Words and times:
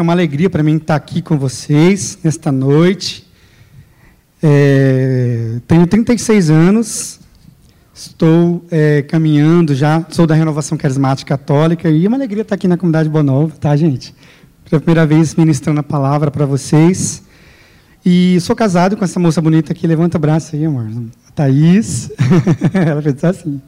É 0.00 0.02
uma 0.02 0.12
alegria 0.12 0.48
para 0.48 0.62
mim 0.62 0.76
estar 0.76 0.96
aqui 0.96 1.20
com 1.20 1.36
vocês 1.36 2.18
nesta 2.24 2.50
noite. 2.50 3.26
É, 4.42 5.60
tenho 5.68 5.86
36 5.86 6.50
anos, 6.50 7.20
estou 7.94 8.64
é, 8.70 9.02
caminhando 9.02 9.74
já, 9.74 10.04
sou 10.08 10.26
da 10.26 10.34
Renovação 10.34 10.78
Carismática 10.78 11.36
Católica 11.36 11.90
e 11.90 12.04
é 12.04 12.08
uma 12.08 12.16
alegria 12.16 12.42
estar 12.42 12.54
aqui 12.54 12.66
na 12.66 12.76
comunidade 12.76 13.08
Boa 13.08 13.22
Nova, 13.22 13.54
tá, 13.60 13.76
gente? 13.76 14.14
Pela 14.68 14.80
primeira 14.80 15.06
vez 15.06 15.34
ministrando 15.34 15.80
a 15.80 15.82
palavra 15.84 16.30
para 16.30 16.46
vocês. 16.46 17.22
E 18.04 18.40
sou 18.40 18.56
casado 18.56 18.96
com 18.96 19.04
essa 19.04 19.20
moça 19.20 19.40
bonita 19.40 19.72
aqui, 19.72 19.86
levanta 19.86 20.16
o 20.16 20.20
braço 20.20 20.56
aí, 20.56 20.64
amor. 20.64 20.90
Thaís. 21.34 22.10
Ela 22.74 23.00
fez 23.02 23.22
assim. 23.22 23.60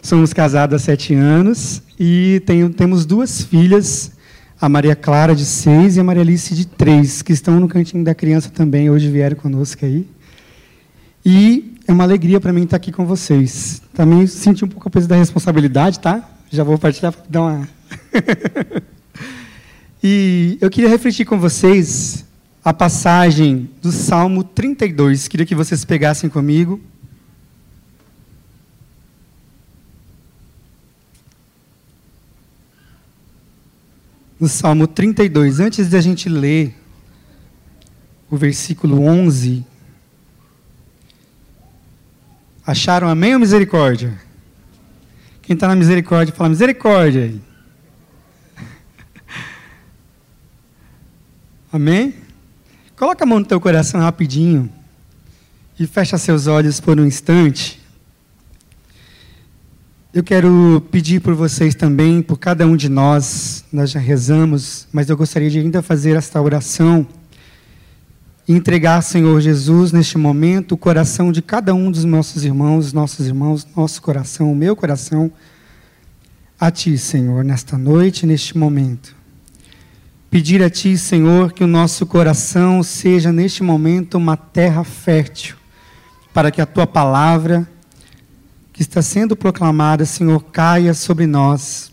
Somos 0.00 0.32
casados 0.32 0.76
há 0.76 0.78
sete 0.78 1.14
anos 1.14 1.82
e 1.98 2.40
tenho, 2.46 2.70
temos 2.70 3.04
duas 3.04 3.42
filhas, 3.42 4.12
a 4.60 4.68
Maria 4.68 4.96
Clara, 4.96 5.34
de 5.34 5.44
seis, 5.44 5.96
e 5.96 6.00
a 6.00 6.04
Maria 6.04 6.22
Alice, 6.22 6.54
de 6.54 6.66
três, 6.66 7.20
que 7.22 7.32
estão 7.32 7.60
no 7.60 7.68
cantinho 7.68 8.02
da 8.02 8.14
criança 8.14 8.50
também, 8.50 8.88
hoje 8.88 9.10
vieram 9.10 9.36
conosco 9.36 9.84
aí. 9.84 10.06
E 11.24 11.74
é 11.86 11.92
uma 11.92 12.04
alegria 12.04 12.40
para 12.40 12.52
mim 12.52 12.64
estar 12.64 12.76
aqui 12.76 12.90
com 12.90 13.04
vocês. 13.04 13.82
Também 13.92 14.26
senti 14.26 14.64
um 14.64 14.68
pouco 14.68 14.88
o 14.88 14.90
peso 14.90 15.06
da 15.06 15.16
responsabilidade, 15.16 16.00
tá? 16.00 16.28
Já 16.50 16.64
vou 16.64 16.78
partilhar 16.78 17.12
para 17.12 17.24
dar 17.28 17.42
uma. 17.42 17.68
e 20.02 20.56
eu 20.60 20.70
queria 20.70 20.88
refletir 20.88 21.26
com 21.26 21.38
vocês 21.38 22.24
a 22.64 22.72
passagem 22.72 23.68
do 23.82 23.92
Salmo 23.92 24.42
32. 24.42 25.28
Queria 25.28 25.44
que 25.44 25.54
vocês 25.54 25.84
pegassem 25.84 26.30
comigo. 26.30 26.80
No 34.38 34.48
Salmo 34.48 34.86
32, 34.86 35.60
antes 35.60 35.88
de 35.88 35.96
a 35.96 36.00
gente 36.00 36.28
ler 36.28 36.76
o 38.30 38.36
versículo 38.36 39.02
11, 39.02 39.64
acharam 42.66 43.08
amém 43.08 43.32
ou 43.34 43.40
misericórdia? 43.40 44.20
Quem 45.42 45.54
está 45.54 45.68
na 45.68 45.76
misericórdia, 45.76 46.34
fala 46.34 46.50
misericórdia. 46.50 47.32
Amém? 51.72 52.14
Coloca 52.96 53.22
a 53.22 53.26
mão 53.26 53.38
no 53.38 53.46
teu 53.46 53.60
coração 53.60 54.00
rapidinho 54.00 54.68
e 55.78 55.86
fecha 55.86 56.18
seus 56.18 56.48
olhos 56.48 56.80
por 56.80 56.98
um 56.98 57.06
instante. 57.06 57.80
Eu 60.16 60.24
quero 60.24 60.82
pedir 60.90 61.20
por 61.20 61.34
vocês 61.34 61.74
também, 61.74 62.22
por 62.22 62.38
cada 62.38 62.66
um 62.66 62.74
de 62.74 62.88
nós, 62.88 63.66
nós 63.70 63.90
já 63.90 64.00
rezamos, 64.00 64.88
mas 64.90 65.10
eu 65.10 65.14
gostaria 65.14 65.50
de 65.50 65.58
ainda 65.58 65.82
fazer 65.82 66.16
esta 66.16 66.40
oração 66.40 67.06
e 68.48 68.54
entregar, 68.54 69.02
Senhor 69.02 69.38
Jesus, 69.42 69.92
neste 69.92 70.16
momento, 70.16 70.72
o 70.72 70.78
coração 70.78 71.30
de 71.30 71.42
cada 71.42 71.74
um 71.74 71.90
dos 71.90 72.02
nossos 72.04 72.46
irmãos, 72.46 72.94
nossos 72.94 73.26
irmãos, 73.26 73.68
nosso 73.76 74.00
coração, 74.00 74.50
o 74.50 74.56
meu 74.56 74.74
coração, 74.74 75.30
a 76.58 76.70
Ti, 76.70 76.96
Senhor, 76.96 77.44
nesta 77.44 77.76
noite, 77.76 78.24
neste 78.24 78.56
momento. 78.56 79.14
Pedir 80.30 80.62
a 80.62 80.70
Ti, 80.70 80.96
Senhor, 80.96 81.52
que 81.52 81.62
o 81.62 81.66
nosso 81.66 82.06
coração 82.06 82.82
seja, 82.82 83.30
neste 83.30 83.62
momento, 83.62 84.16
uma 84.16 84.34
terra 84.34 84.82
fértil, 84.82 85.56
para 86.32 86.50
que 86.50 86.62
a 86.62 86.64
Tua 86.64 86.86
palavra 86.86 87.68
que 88.76 88.82
está 88.82 89.00
sendo 89.00 89.34
proclamada, 89.34 90.04
Senhor, 90.04 90.38
caia 90.52 90.92
sobre 90.92 91.26
nós 91.26 91.90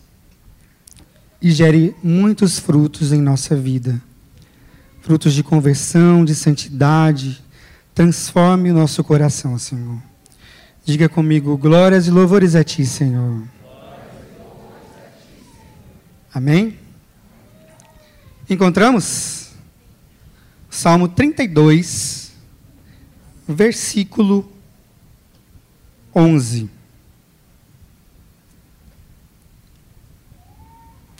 e 1.40 1.50
gere 1.50 1.96
muitos 2.02 2.58
frutos 2.58 3.10
em 3.10 3.22
nossa 3.22 3.56
vida. 3.56 3.98
Frutos 5.00 5.32
de 5.32 5.42
conversão, 5.42 6.26
de 6.26 6.34
santidade. 6.34 7.42
Transforme 7.94 8.70
o 8.70 8.74
nosso 8.74 9.02
coração, 9.02 9.58
Senhor. 9.58 9.96
Diga 10.84 11.08
comigo, 11.08 11.56
glórias 11.56 12.06
e 12.06 12.10
louvores 12.10 12.54
a 12.54 12.62
Ti, 12.62 12.84
Senhor. 12.84 13.42
Amém? 16.34 16.78
Encontramos? 18.48 19.52
Salmo 20.68 21.08
32, 21.08 22.32
versículo 23.48 24.53
11. 26.14 26.70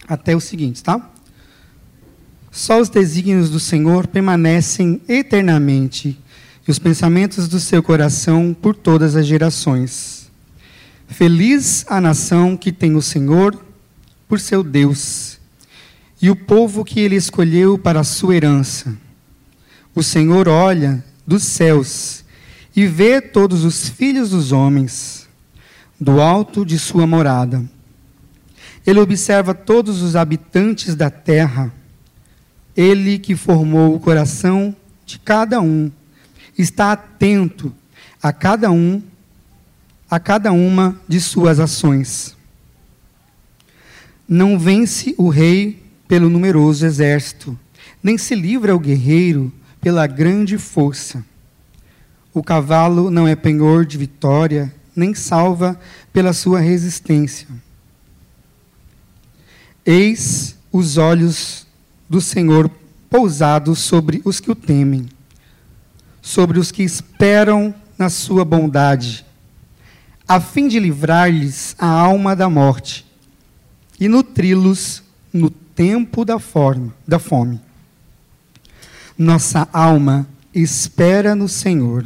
Até 0.07 0.37
o 0.37 0.41
seguinte, 0.41 0.83
tá? 0.83 1.11
Só 2.51 2.81
os 2.81 2.89
desígnios 2.89 3.51
do 3.51 3.59
Senhor 3.59 4.07
permanecem 4.07 5.01
eternamente, 5.09 6.19
e 6.67 6.71
os 6.71 6.79
pensamentos 6.79 7.49
do 7.49 7.59
seu 7.59 7.83
coração 7.83 8.55
por 8.55 8.77
todas 8.77 9.17
as 9.17 9.27
gerações. 9.27 10.31
Feliz 11.09 11.85
a 11.89 12.01
nação 12.01 12.57
que 12.57 12.73
tem 12.73 12.95
o 12.95 13.03
Senhor 13.03 13.59
por 14.29 14.39
seu 14.39 14.63
Deus, 14.63 15.39
e 16.23 16.31
o 16.31 16.37
povo 16.37 16.85
que 16.85 17.01
ele 17.01 17.17
escolheu 17.17 17.77
para 17.77 18.01
a 18.01 18.05
sua 18.05 18.37
herança. 18.37 18.97
O 19.95 20.03
Senhor 20.03 20.49
olha 20.49 21.05
dos 21.27 21.43
céus 21.43 22.24
e 22.75 22.87
vê 22.87 23.21
todos 23.21 23.65
os 23.65 23.89
filhos 23.89 24.31
dos 24.31 24.53
homens 24.53 25.29
do 26.01 26.21
alto 26.21 26.65
de 26.65 26.79
sua 26.79 27.07
morada. 27.07 27.65
Ele 28.87 29.01
observa 29.01 29.55
todos 29.55 30.03
os 30.03 30.17
habitantes 30.17 30.95
da 30.95 31.09
terra. 31.09 31.73
Ele 32.77 33.19
que 33.19 33.37
formou 33.37 33.95
o 33.95 34.01
coração 34.01 34.75
de 35.07 35.19
cada 35.19 35.61
um 35.61 35.91
está 36.59 36.93
atento 36.93 37.73
a 38.23 38.33
cada 38.33 38.71
um, 38.71 39.03
a 40.11 40.19
cada 40.19 40.53
uma 40.53 41.01
de 41.09 41.21
suas 41.21 41.61
ações. 41.61 42.37
Não 44.29 44.59
vence 44.59 45.15
o 45.19 45.29
rei 45.29 45.83
pelo 46.09 46.29
numeroso 46.29 46.85
exército, 46.87 47.59
nem 48.03 48.17
se 48.17 48.35
livra 48.35 48.75
o 48.75 48.79
guerreiro 48.79 49.53
pela 49.81 50.07
grande 50.07 50.57
força. 50.59 51.25
O 52.35 52.43
cavalo 52.43 53.13
não 53.13 53.29
é 53.29 53.37
penhor 53.37 53.87
de 53.87 53.97
vitória, 53.97 54.75
nem 54.95 55.15
salva 55.15 55.79
pela 56.13 56.33
sua 56.33 56.59
resistência. 56.59 57.47
Eis 59.87 60.57
os 60.73 60.97
olhos 60.97 61.65
do 62.11 62.21
Senhor 62.21 62.69
pousados 63.09 63.79
sobre 63.79 64.21
os 64.25 64.41
que 64.41 64.51
o 64.51 64.55
temem, 64.57 65.09
sobre 66.21 66.59
os 66.59 66.73
que 66.73 66.83
esperam 66.83 67.73
na 67.97 68.11
sua 68.11 68.45
bondade, 68.45 69.25
a 70.27 70.41
fim 70.41 70.67
de 70.67 70.81
livrar-lhes 70.81 71.77
a 71.79 71.87
alma 71.87 72.35
da 72.35 72.51
morte 72.51 73.07
e 74.01 74.09
nutri-los 74.09 75.05
no 75.33 75.51
tempo 75.51 76.25
da, 76.25 76.41
forma, 76.41 76.93
da 77.07 77.21
fome. 77.21 77.61
Nossa 79.17 79.69
alma 79.73 80.27
espera 80.53 81.37
no 81.37 81.49
Senhor 81.49 82.05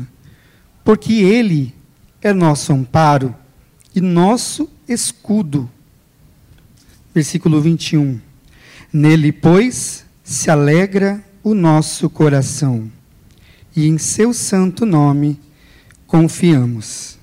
porque 0.84 1.12
Ele 1.14 1.74
é 2.22 2.32
nosso 2.32 2.72
amparo 2.72 3.34
e 3.94 4.00
nosso 4.00 4.68
escudo. 4.88 5.68
Versículo 7.14 7.60
21. 7.60 8.20
Nele, 8.92 9.32
pois, 9.32 10.04
se 10.22 10.50
alegra 10.50 11.22
o 11.42 11.54
nosso 11.54 12.10
coração, 12.10 12.90
e 13.74 13.86
em 13.86 13.96
seu 13.96 14.34
santo 14.34 14.84
nome 14.84 15.40
confiamos. 16.06 17.18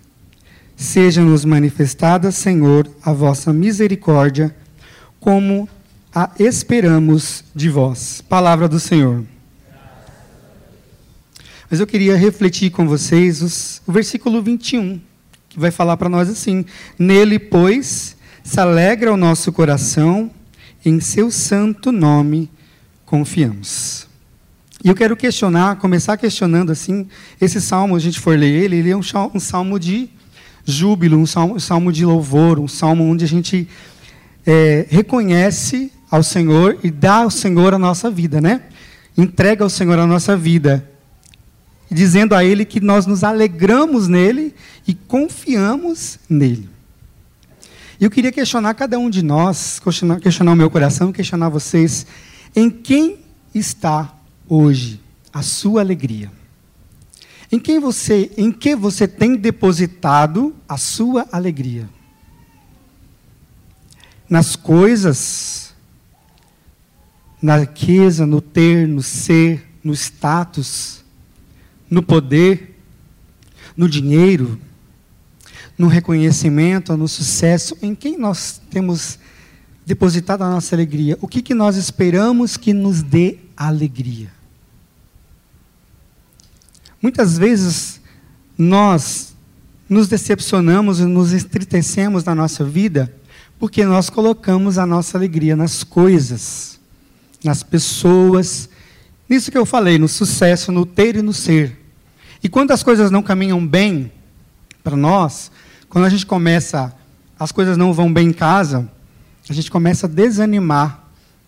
Seja-nos 0.76 1.46
manifestada, 1.46 2.32
Senhor, 2.32 2.90
a 3.04 3.14
vossa 3.14 3.54
misericórdia, 3.54 4.56
como 5.20 5.70
a 6.14 6.32
esperamos 6.40 7.44
de 7.54 7.70
vós. 7.70 8.22
Palavra 8.22 8.68
do 8.68 8.80
Senhor. 8.80 9.24
Mas 11.70 11.80
eu 11.80 11.88
queria 11.88 12.16
refletir 12.16 12.70
com 12.70 12.88
vocês 12.88 13.42
os, 13.42 13.82
o 13.88 13.92
versículo 13.92 14.42
21, 14.42 15.00
que 15.50 15.60
vai 15.60 15.72
falar 15.72 15.98
para 15.98 16.10
nós 16.10 16.30
assim: 16.30 16.64
Nele, 16.98 17.40
pois, 17.40 18.16
se 18.44 18.60
alegra 18.60 19.12
o 19.12 19.18
nosso 19.18 19.52
coração, 19.52 20.30
em 20.86 21.00
seu 21.00 21.32
santo 21.32 21.92
nome 21.92 22.50
confiamos. 23.06 24.08
E 24.84 24.90
eu 24.90 24.94
quero 24.94 25.18
questionar, 25.18 25.78
começar 25.78 26.16
questionando 26.18 26.72
assim, 26.72 27.08
esse 27.42 27.60
salmo, 27.60 27.96
a 27.96 28.00
gente 28.00 28.20
for 28.20 28.38
ler 28.38 28.64
ele, 28.64 28.76
ele 28.76 28.92
é 28.92 28.96
um, 28.96 29.02
um 29.34 29.40
salmo 29.40 29.80
de 29.80 30.10
júbilo, 30.64 31.18
um 31.18 31.26
salmo, 31.26 31.56
um 31.56 31.60
salmo, 31.60 31.92
de 31.92 32.06
louvor, 32.06 32.60
um 32.60 32.68
salmo 32.68 33.04
onde 33.04 33.26
a 33.26 33.28
gente 33.28 33.68
é, 34.46 34.86
reconhece 34.90 35.92
ao 36.12 36.22
Senhor 36.22 36.78
e 36.84 36.92
dá 36.92 37.16
ao 37.16 37.32
Senhor 37.32 37.74
a 37.74 37.80
nossa 37.80 38.12
vida, 38.12 38.40
né? 38.40 38.62
Entrega 39.18 39.64
ao 39.64 39.70
Senhor 39.70 39.98
a 39.98 40.06
nossa 40.06 40.38
vida 40.38 40.88
dizendo 41.90 42.34
a 42.34 42.44
Ele 42.44 42.66
que 42.66 42.80
nós 42.80 43.06
nos 43.06 43.24
alegramos 43.24 44.08
nele 44.08 44.54
e 44.88 44.94
confiamos 44.94 46.20
nele. 46.30 46.70
E 48.00 48.04
eu 48.04 48.12
queria 48.12 48.32
questionar 48.32 48.74
cada 48.74 49.00
um 49.00 49.10
de 49.10 49.22
nós, 49.22 49.80
questionar, 49.80 50.20
questionar 50.20 50.52
o 50.52 50.56
meu 50.56 50.70
coração, 50.70 51.14
questionar 51.14 51.50
vocês. 51.50 52.06
Em 52.56 52.70
quem 52.70 53.20
está 53.54 54.14
hoje 54.50 55.00
a 55.32 55.42
sua 55.42 55.82
alegria? 55.82 56.32
Em 57.52 57.60
quem 57.60 57.80
você, 57.80 58.32
em 58.38 58.52
que 58.52 58.76
você 58.76 59.08
tem 59.08 59.36
depositado 59.36 60.54
a 60.68 60.78
sua 60.78 61.26
alegria? 61.32 61.88
Nas 64.30 64.56
coisas, 64.56 65.74
na 67.42 67.60
riqueza, 67.60 68.26
no 68.26 68.42
ter, 68.42 68.88
no 68.88 69.04
ser, 69.04 69.66
no 69.84 69.94
status, 69.94 71.05
no 71.90 72.02
poder, 72.02 72.80
no 73.76 73.88
dinheiro, 73.90 74.60
no 75.78 75.88
reconhecimento, 75.88 76.96
no 76.96 77.08
sucesso, 77.08 77.78
em 77.82 77.94
quem 77.94 78.18
nós 78.18 78.62
temos 78.70 79.20
depositado 79.86 80.44
a 80.44 80.50
nossa 80.50 80.76
alegria? 80.76 81.18
O 81.22 81.28
que, 81.28 81.42
que 81.42 81.54
nós 81.54 81.76
esperamos 81.76 82.58
que 82.58 82.74
nos 82.74 83.02
dê 83.02 83.38
alegria? 83.56 84.30
Muitas 87.02 87.38
vezes 87.38 88.02
nós 88.58 89.36
nos 89.88 90.08
decepcionamos 90.08 91.00
e 91.00 91.06
nos 91.06 91.34
entristecemos 91.34 92.24
na 92.24 92.34
nossa 92.34 92.64
vida 92.64 93.14
porque 93.60 93.86
nós 93.86 94.10
colocamos 94.10 94.78
a 94.78 94.86
nossa 94.86 95.18
alegria 95.18 95.56
nas 95.56 95.84
coisas, 95.84 96.80
nas 97.44 97.64
pessoas, 97.64 98.70
nisso 99.28 99.52
que 99.52 99.58
eu 99.58 99.66
falei, 99.66 99.98
no 99.98 100.08
sucesso, 100.08 100.72
no 100.72 100.86
ter 100.86 101.16
e 101.16 101.22
no 101.22 101.34
ser. 101.34 101.80
E 102.44 102.50
quando 102.50 102.72
as 102.72 102.84
coisas 102.84 103.10
não 103.10 103.24
caminham 103.24 103.66
bem 103.66 104.12
para 104.84 104.96
nós, 104.96 105.52
quando 105.90 106.06
a 106.06 106.10
gente 106.10 106.26
começa, 106.26 106.94
as 107.40 107.52
coisas 107.52 107.78
não 107.78 107.94
vão 107.94 108.12
bem 108.12 108.30
em 108.30 108.34
casa, 108.34 108.90
a 109.50 109.54
gente 109.54 109.72
começa 109.72 110.08
a 110.08 110.10
desanimar 110.10 111.04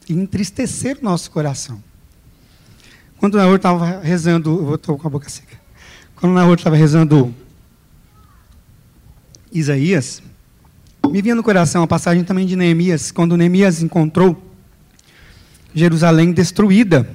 e 0.09 0.13
entristecer 0.13 0.97
o 1.01 1.03
nosso 1.03 1.29
coração. 1.31 1.81
Quando 3.18 3.35
o 3.35 3.38
Naor 3.38 3.56
estava 3.56 4.00
rezando, 4.00 4.69
eu 4.69 4.75
estou 4.75 4.97
com 4.97 5.07
a 5.07 5.12
boca 5.12 5.29
seca. 5.29 5.57
Quando 6.15 6.31
o 6.31 6.35
Naor 6.35 6.56
estava 6.56 6.75
rezando 6.75 7.33
Isaías, 9.51 10.21
me 11.12 11.21
vinha 11.21 11.35
no 11.35 11.44
coração 11.44 11.83
a 11.83 11.88
passagem 11.88 12.24
também 12.24 12.45
de 12.45 12.56
Neemias, 12.56 13.12
quando 13.12 13.38
Neemias 13.38 13.81
encontrou 13.81 14.44
Jerusalém 15.74 16.31
destruída. 16.31 17.09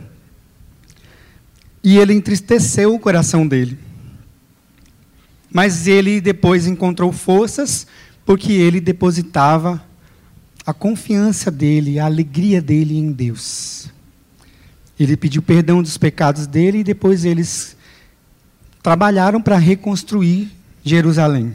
E 1.83 1.99
ele 1.99 2.13
entristeceu 2.13 2.95
o 2.95 2.99
coração 2.99 3.47
dele. 3.47 3.79
Mas 5.51 5.87
ele 5.87 6.21
depois 6.21 6.67
encontrou 6.67 7.13
forças, 7.13 7.87
porque 8.25 8.53
ele 8.53 8.81
depositava 8.81 9.85
a 10.65 10.73
confiança 10.73 11.51
dele, 11.51 11.99
a 11.99 12.07
alegria 12.07 12.63
dele 12.63 12.97
em 12.97 13.11
Deus. 13.11 13.91
Ele 14.99 15.17
pediu 15.17 15.43
perdão 15.43 15.83
dos 15.83 15.99
pecados 15.99 16.47
dele 16.47 16.79
e 16.79 16.85
depois 16.85 17.25
eles 17.25 17.77
trabalharam 18.83 19.43
para 19.43 19.57
reconstruir 19.57 20.51
Jerusalém. 20.85 21.55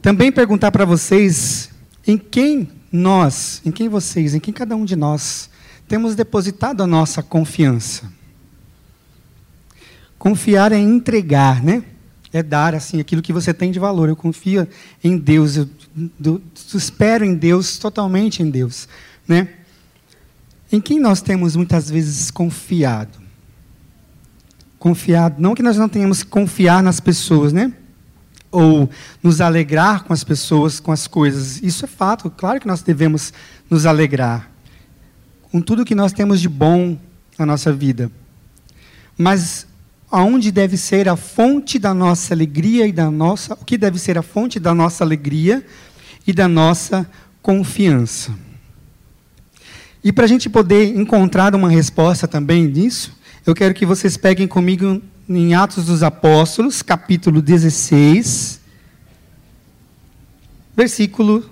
Também 0.00 0.30
perguntar 0.30 0.70
para 0.70 0.84
vocês 0.84 1.70
em 2.06 2.16
quem 2.16 2.68
nós, 2.90 3.60
em 3.64 3.70
quem 3.70 3.88
vocês, 3.88 4.34
em 4.34 4.40
quem 4.40 4.54
cada 4.54 4.76
um 4.76 4.84
de 4.84 4.96
nós 4.96 5.47
temos 5.88 6.14
depositado 6.14 6.82
a 6.82 6.86
nossa 6.86 7.22
confiança. 7.22 8.12
Confiar 10.18 10.70
é 10.70 10.78
entregar, 10.78 11.62
né? 11.62 11.82
É 12.30 12.42
dar 12.42 12.74
assim 12.74 13.00
aquilo 13.00 13.22
que 13.22 13.32
você 13.32 13.54
tem 13.54 13.70
de 13.70 13.78
valor. 13.78 14.08
Eu 14.08 14.16
confio 14.16 14.68
em 15.02 15.16
Deus, 15.16 15.56
eu, 15.56 15.68
eu 16.22 16.42
espero 16.74 17.24
em 17.24 17.34
Deus, 17.34 17.78
totalmente 17.78 18.42
em 18.42 18.50
Deus, 18.50 18.86
né? 19.26 19.48
Em 20.70 20.80
quem 20.80 21.00
nós 21.00 21.22
temos 21.22 21.56
muitas 21.56 21.88
vezes 21.88 22.30
confiado? 22.30 23.18
Confiado, 24.78 25.40
não 25.40 25.54
que 25.54 25.62
nós 25.62 25.78
não 25.78 25.88
tenhamos 25.88 26.22
que 26.22 26.28
confiar 26.28 26.82
nas 26.82 27.00
pessoas, 27.00 27.50
né? 27.50 27.72
Ou 28.50 28.90
nos 29.22 29.40
alegrar 29.40 30.04
com 30.04 30.12
as 30.12 30.22
pessoas, 30.22 30.78
com 30.78 30.92
as 30.92 31.06
coisas. 31.06 31.62
Isso 31.62 31.86
é 31.86 31.88
fato, 31.88 32.30
claro 32.30 32.60
que 32.60 32.66
nós 32.66 32.82
devemos 32.82 33.32
nos 33.70 33.86
alegrar 33.86 34.57
com 35.50 35.60
tudo 35.60 35.84
que 35.84 35.94
nós 35.94 36.12
temos 36.12 36.40
de 36.40 36.48
bom 36.48 36.98
na 37.38 37.46
nossa 37.46 37.72
vida. 37.72 38.10
Mas 39.16 39.66
aonde 40.10 40.50
deve 40.50 40.76
ser 40.76 41.08
a 41.08 41.16
fonte 41.16 41.78
da 41.78 41.92
nossa 41.92 42.34
alegria 42.34 42.86
e 42.86 42.92
da 42.92 43.10
nossa, 43.10 43.54
o 43.54 43.64
que 43.64 43.76
deve 43.76 43.98
ser 43.98 44.16
a 44.18 44.22
fonte 44.22 44.58
da 44.58 44.74
nossa 44.74 45.04
alegria 45.04 45.64
e 46.26 46.32
da 46.32 46.48
nossa 46.48 47.08
confiança? 47.42 48.34
E 50.02 50.12
para 50.12 50.24
a 50.24 50.28
gente 50.28 50.48
poder 50.48 50.96
encontrar 50.96 51.54
uma 51.54 51.68
resposta 51.68 52.28
também 52.28 52.66
nisso, 52.66 53.12
eu 53.44 53.54
quero 53.54 53.74
que 53.74 53.84
vocês 53.84 54.16
peguem 54.16 54.46
comigo 54.46 55.02
em 55.28 55.54
Atos 55.54 55.86
dos 55.86 56.02
Apóstolos, 56.02 56.80
capítulo 56.82 57.42
16, 57.42 58.60
versículo 60.76 61.44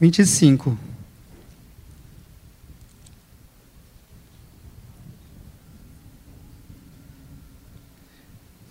25. 0.00 0.76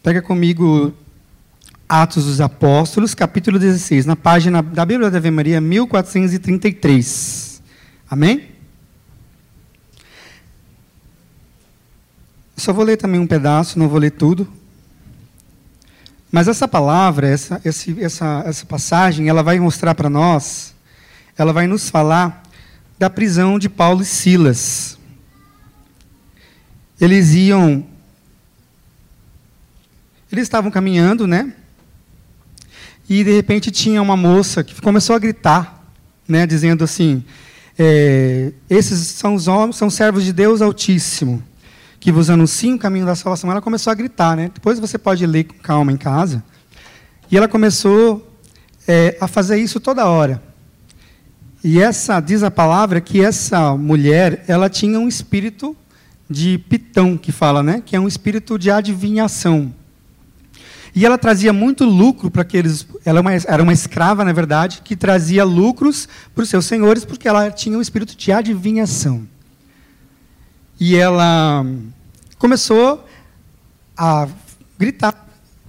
Pega 0.09 0.23
comigo 0.23 0.91
Atos 1.87 2.25
dos 2.25 2.41
Apóstolos, 2.41 3.13
capítulo 3.13 3.59
16, 3.59 4.07
na 4.07 4.15
página 4.15 4.63
da 4.63 4.83
Bíblia 4.83 5.11
da 5.11 5.19
Ave 5.19 5.29
Maria, 5.29 5.61
1433. 5.61 7.61
Amém? 8.09 8.49
Só 12.57 12.73
vou 12.73 12.83
ler 12.83 12.97
também 12.97 13.21
um 13.21 13.27
pedaço, 13.27 13.77
não 13.77 13.87
vou 13.87 13.99
ler 13.99 14.09
tudo. 14.09 14.51
Mas 16.31 16.47
essa 16.47 16.67
palavra, 16.67 17.27
essa, 17.27 17.61
essa, 17.63 18.43
essa 18.47 18.65
passagem, 18.65 19.29
ela 19.29 19.43
vai 19.43 19.59
mostrar 19.59 19.93
para 19.93 20.09
nós, 20.09 20.73
ela 21.37 21.53
vai 21.53 21.67
nos 21.67 21.87
falar 21.87 22.41
da 22.97 23.11
prisão 23.11 23.59
de 23.59 23.69
Paulo 23.69 24.01
e 24.01 24.05
Silas. 24.05 24.97
Eles 26.99 27.35
iam 27.35 27.85
eles 30.31 30.43
estavam 30.43 30.69
caminhando, 30.69 31.25
né? 31.25 31.53
E 33.09 33.23
de 33.23 33.31
repente 33.31 33.71
tinha 33.71 34.01
uma 34.01 34.15
moça 34.15 34.63
que 34.63 34.79
começou 34.79 35.15
a 35.15 35.19
gritar, 35.19 35.83
né, 36.27 36.45
dizendo 36.45 36.83
assim: 36.83 37.23
é, 37.77 38.51
esses 38.69 39.07
são 39.07 39.33
os 39.33 39.47
homens, 39.47 39.77
são 39.77 39.89
servos 39.89 40.23
de 40.23 40.31
Deus 40.31 40.61
Altíssimo, 40.61 41.41
que 41.99 42.11
vos 42.11 42.29
anunciam 42.29 42.75
o 42.75 42.79
caminho 42.79 43.05
da 43.05 43.15
salvação. 43.15 43.49
Ela 43.49 43.61
começou 43.61 43.89
a 43.89 43.95
gritar, 43.95 44.37
né? 44.37 44.51
Depois 44.53 44.79
você 44.79 44.97
pode 44.97 45.25
ler 45.25 45.45
com 45.45 45.57
calma 45.57 45.91
em 45.91 45.97
casa. 45.97 46.43
E 47.31 47.37
ela 47.37 47.47
começou 47.47 48.37
é, 48.87 49.17
a 49.19 49.27
fazer 49.27 49.57
isso 49.57 49.79
toda 49.79 50.05
hora. 50.05 50.41
E 51.63 51.81
essa 51.81 52.19
diz 52.19 52.43
a 52.43 52.51
palavra 52.51 53.01
que 53.01 53.23
essa 53.23 53.75
mulher, 53.75 54.43
ela 54.47 54.69
tinha 54.69 54.99
um 54.99 55.07
espírito 55.07 55.75
de 56.29 56.57
pitão 56.57 57.17
que 57.17 57.31
fala, 57.31 57.63
né? 57.63 57.81
Que 57.85 57.95
é 57.95 57.99
um 57.99 58.07
espírito 58.07 58.57
de 58.57 58.69
adivinhação. 58.69 59.73
E 60.95 61.05
ela 61.05 61.17
trazia 61.17 61.53
muito 61.53 61.85
lucro 61.85 62.31
para 62.31 62.41
aqueles. 62.41 62.87
Ela 63.05 63.19
é 63.31 63.41
era 63.45 63.63
uma 63.63 63.73
escrava, 63.73 64.25
na 64.25 64.33
verdade, 64.33 64.81
que 64.83 64.95
trazia 64.95 65.43
lucros 65.43 66.07
para 66.33 66.43
os 66.43 66.49
seus 66.49 66.65
senhores, 66.65 67.05
porque 67.05 67.27
ela 67.27 67.51
tinha 67.51 67.77
um 67.77 67.81
espírito 67.81 68.15
de 68.15 68.31
adivinhação. 68.31 69.27
E 70.79 70.95
ela 70.95 71.65
começou 72.37 73.05
a 73.97 74.27
gritar 74.77 75.27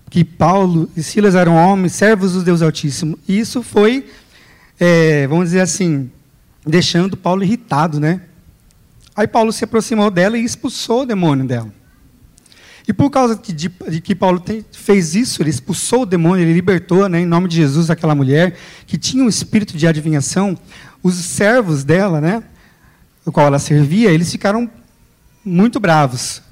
que 0.09 0.25
Paulo 0.25 0.91
e 0.97 1.03
Silas 1.03 1.35
eram 1.35 1.55
homens, 1.55 1.93
servos 1.93 2.33
do 2.33 2.43
Deus 2.43 2.63
Altíssimo. 2.63 3.19
E 3.29 3.39
isso 3.39 3.63
foi, 3.63 4.09
é, 4.79 5.27
vamos 5.27 5.47
dizer 5.47 5.61
assim, 5.61 6.11
deixando 6.67 7.17
Paulo 7.17 7.43
irritado, 7.43 8.01
né? 8.01 8.23
Aí 9.15 9.27
Paulo 9.27 9.53
se 9.53 9.65
aproximou 9.65 10.11
dela 10.11 10.39
e 10.39 10.45
expulsou 10.45 11.03
o 11.03 11.07
demônio 11.07 11.45
dela. 11.47 11.80
E 12.89 12.93
por 12.93 13.11
causa 13.11 13.37
de, 13.37 13.53
de, 13.69 14.01
que 14.01 14.15
Paulo 14.15 14.41
tem, 14.41 14.65
fez 14.73 15.15
isso, 15.15 15.43
ele 15.43 15.51
expulsou 15.51 16.03
o 16.03 16.07
demônio, 16.07 16.43
ele 16.43 16.53
libertou, 16.53 17.09
né, 17.09 17.21
em 17.21 17.27
nome 17.27 17.49
de 17.49 17.57
Jesus, 17.57 17.91
aquela 17.91 18.15
mulher 18.15 18.57
que 18.87 18.99
tinha 18.99 19.23
um 19.23 19.29
espírito 19.29 19.77
de 19.77 19.87
adivinhação. 19.87 20.59
Os 21.03 21.15
servos 21.15 21.85
dela, 21.85 22.21
né, 22.21 22.43
o 23.25 23.31
qual 23.33 23.47
ela 23.47 23.59
servia, 23.59 24.11
eles 24.11 24.31
ficaram 24.31 24.71
muito 25.45 25.79
bravos. 25.79 26.43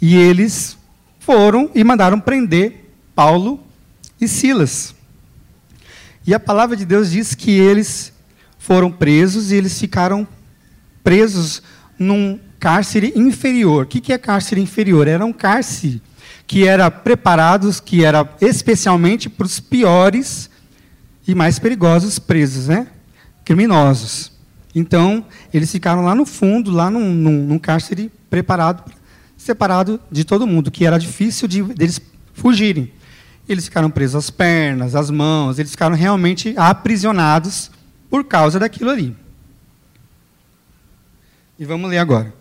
E 0.00 0.16
eles 0.16 0.76
foram 1.18 1.70
e 1.74 1.84
mandaram 1.84 2.20
prender 2.20 2.90
Paulo 3.14 3.60
e 4.20 4.28
Silas. 4.28 4.94
E 6.26 6.34
a 6.34 6.40
palavra 6.40 6.76
de 6.76 6.84
Deus 6.84 7.10
diz 7.10 7.34
que 7.34 7.50
eles 7.50 8.12
foram 8.58 8.92
presos 8.92 9.50
e 9.50 9.56
eles 9.56 9.78
ficaram 9.78 10.26
presos 11.02 11.62
num 11.98 12.38
cárcere 12.60 13.12
inferior. 13.16 13.84
O 13.84 13.88
que 13.88 14.12
é 14.12 14.18
cárcere 14.18 14.60
inferior? 14.60 15.08
Era 15.08 15.24
um 15.24 15.32
cárcere 15.32 16.00
que 16.46 16.66
era 16.66 16.90
preparado, 16.90 17.70
que 17.82 18.04
era 18.04 18.28
especialmente 18.40 19.28
para 19.28 19.46
os 19.46 19.58
piores 19.58 20.50
e 21.26 21.34
mais 21.34 21.58
perigosos 21.58 22.18
presos, 22.18 22.68
né? 22.68 22.86
criminosos. 23.44 24.30
Então, 24.74 25.24
eles 25.52 25.72
ficaram 25.72 26.04
lá 26.04 26.14
no 26.14 26.24
fundo, 26.24 26.70
lá 26.70 26.90
num, 26.90 27.12
num, 27.12 27.44
num 27.44 27.58
cárcere 27.58 28.12
preparado, 28.28 28.84
separado 29.36 30.00
de 30.10 30.24
todo 30.24 30.46
mundo, 30.46 30.70
que 30.70 30.86
era 30.86 30.98
difícil 30.98 31.48
de, 31.48 31.62
deles 31.62 32.00
fugirem. 32.32 32.92
Eles 33.48 33.64
ficaram 33.64 33.90
presos 33.90 34.16
às 34.16 34.30
pernas, 34.30 34.94
às 34.94 35.10
mãos, 35.10 35.58
eles 35.58 35.72
ficaram 35.72 35.96
realmente 35.96 36.54
aprisionados 36.56 37.70
por 38.08 38.24
causa 38.24 38.60
daquilo 38.60 38.90
ali. 38.90 39.16
E 41.58 41.64
vamos 41.64 41.90
ler 41.90 41.98
agora. 41.98 42.39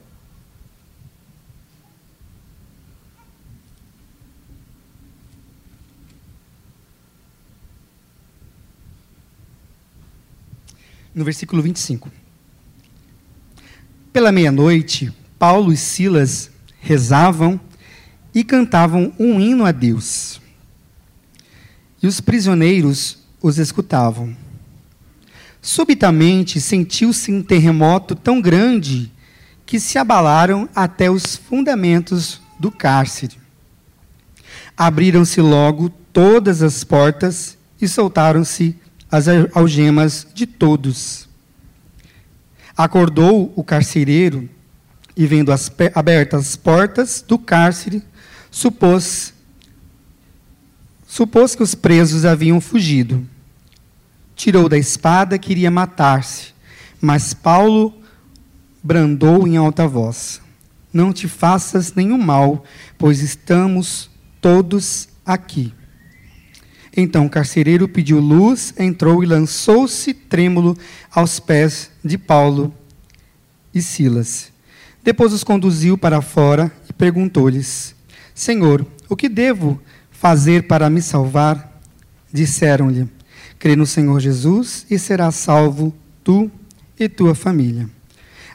No 11.19 11.25
versículo 11.25 11.61
25. 11.61 12.09
Pela 14.13 14.31
meia-noite, 14.31 15.11
Paulo 15.37 15.73
e 15.73 15.75
Silas 15.75 16.49
rezavam 16.79 17.59
e 18.33 18.41
cantavam 18.41 19.11
um 19.19 19.37
hino 19.37 19.65
a 19.65 19.73
Deus. 19.73 20.39
E 22.01 22.07
os 22.07 22.21
prisioneiros 22.21 23.17
os 23.41 23.57
escutavam. 23.57 24.33
Subitamente 25.61 26.61
sentiu-se 26.61 27.33
um 27.33 27.43
terremoto 27.43 28.15
tão 28.15 28.39
grande 28.39 29.11
que 29.65 29.77
se 29.77 29.97
abalaram 29.97 30.69
até 30.73 31.11
os 31.11 31.35
fundamentos 31.35 32.41
do 32.57 32.71
cárcere. 32.71 33.35
Abriram-se 34.77 35.41
logo 35.41 35.89
todas 36.13 36.61
as 36.61 36.85
portas 36.85 37.57
e 37.81 37.89
soltaram-se 37.89 38.73
as 39.11 39.27
algemas 39.53 40.27
de 40.33 40.45
todos. 40.45 41.27
Acordou 42.77 43.51
o 43.55 43.63
carcereiro 43.63 44.49
e, 45.15 45.25
vendo 45.25 45.51
as 45.51 45.71
abertas 45.93 46.47
as 46.47 46.55
portas 46.55 47.23
do 47.27 47.37
cárcere, 47.37 48.03
supôs, 48.49 49.33
supôs 51.07 51.55
que 51.55 51.63
os 51.63 51.75
presos 51.75 52.23
haviam 52.23 52.61
fugido. 52.61 53.27
Tirou 54.35 54.69
da 54.69 54.77
espada, 54.77 55.37
queria 55.37 55.69
matar-se, 55.69 56.53
mas 57.01 57.33
Paulo 57.33 57.93
brandou 58.81 59.45
em 59.45 59.57
alta 59.57 59.85
voz: 59.87 60.41
Não 60.93 61.11
te 61.11 61.27
faças 61.27 61.93
nenhum 61.93 62.17
mal, 62.17 62.63
pois 62.97 63.21
estamos 63.21 64.09
todos 64.39 65.09
aqui. 65.25 65.73
Então 66.99 67.25
o 67.25 67.29
carcereiro 67.29 67.87
pediu 67.87 68.19
luz, 68.19 68.73
entrou 68.77 69.23
e 69.23 69.25
lançou-se 69.25 70.13
trêmulo 70.13 70.77
aos 71.09 71.39
pés 71.39 71.89
de 72.03 72.17
Paulo 72.17 72.73
e 73.73 73.81
Silas. 73.81 74.51
Depois 75.01 75.31
os 75.31 75.41
conduziu 75.41 75.97
para 75.97 76.21
fora 76.21 76.69
e 76.89 76.93
perguntou-lhes: 76.93 77.95
Senhor, 78.35 78.85
o 79.07 79.15
que 79.15 79.29
devo 79.29 79.79
fazer 80.11 80.63
para 80.63 80.89
me 80.89 81.01
salvar? 81.01 81.79
Disseram-lhe: 82.33 83.07
Crê 83.57 83.77
no 83.77 83.85
Senhor 83.85 84.19
Jesus 84.19 84.85
e 84.89 84.99
serás 84.99 85.35
salvo 85.35 85.95
tu 86.21 86.51
e 86.99 87.07
tua 87.07 87.33
família. 87.33 87.89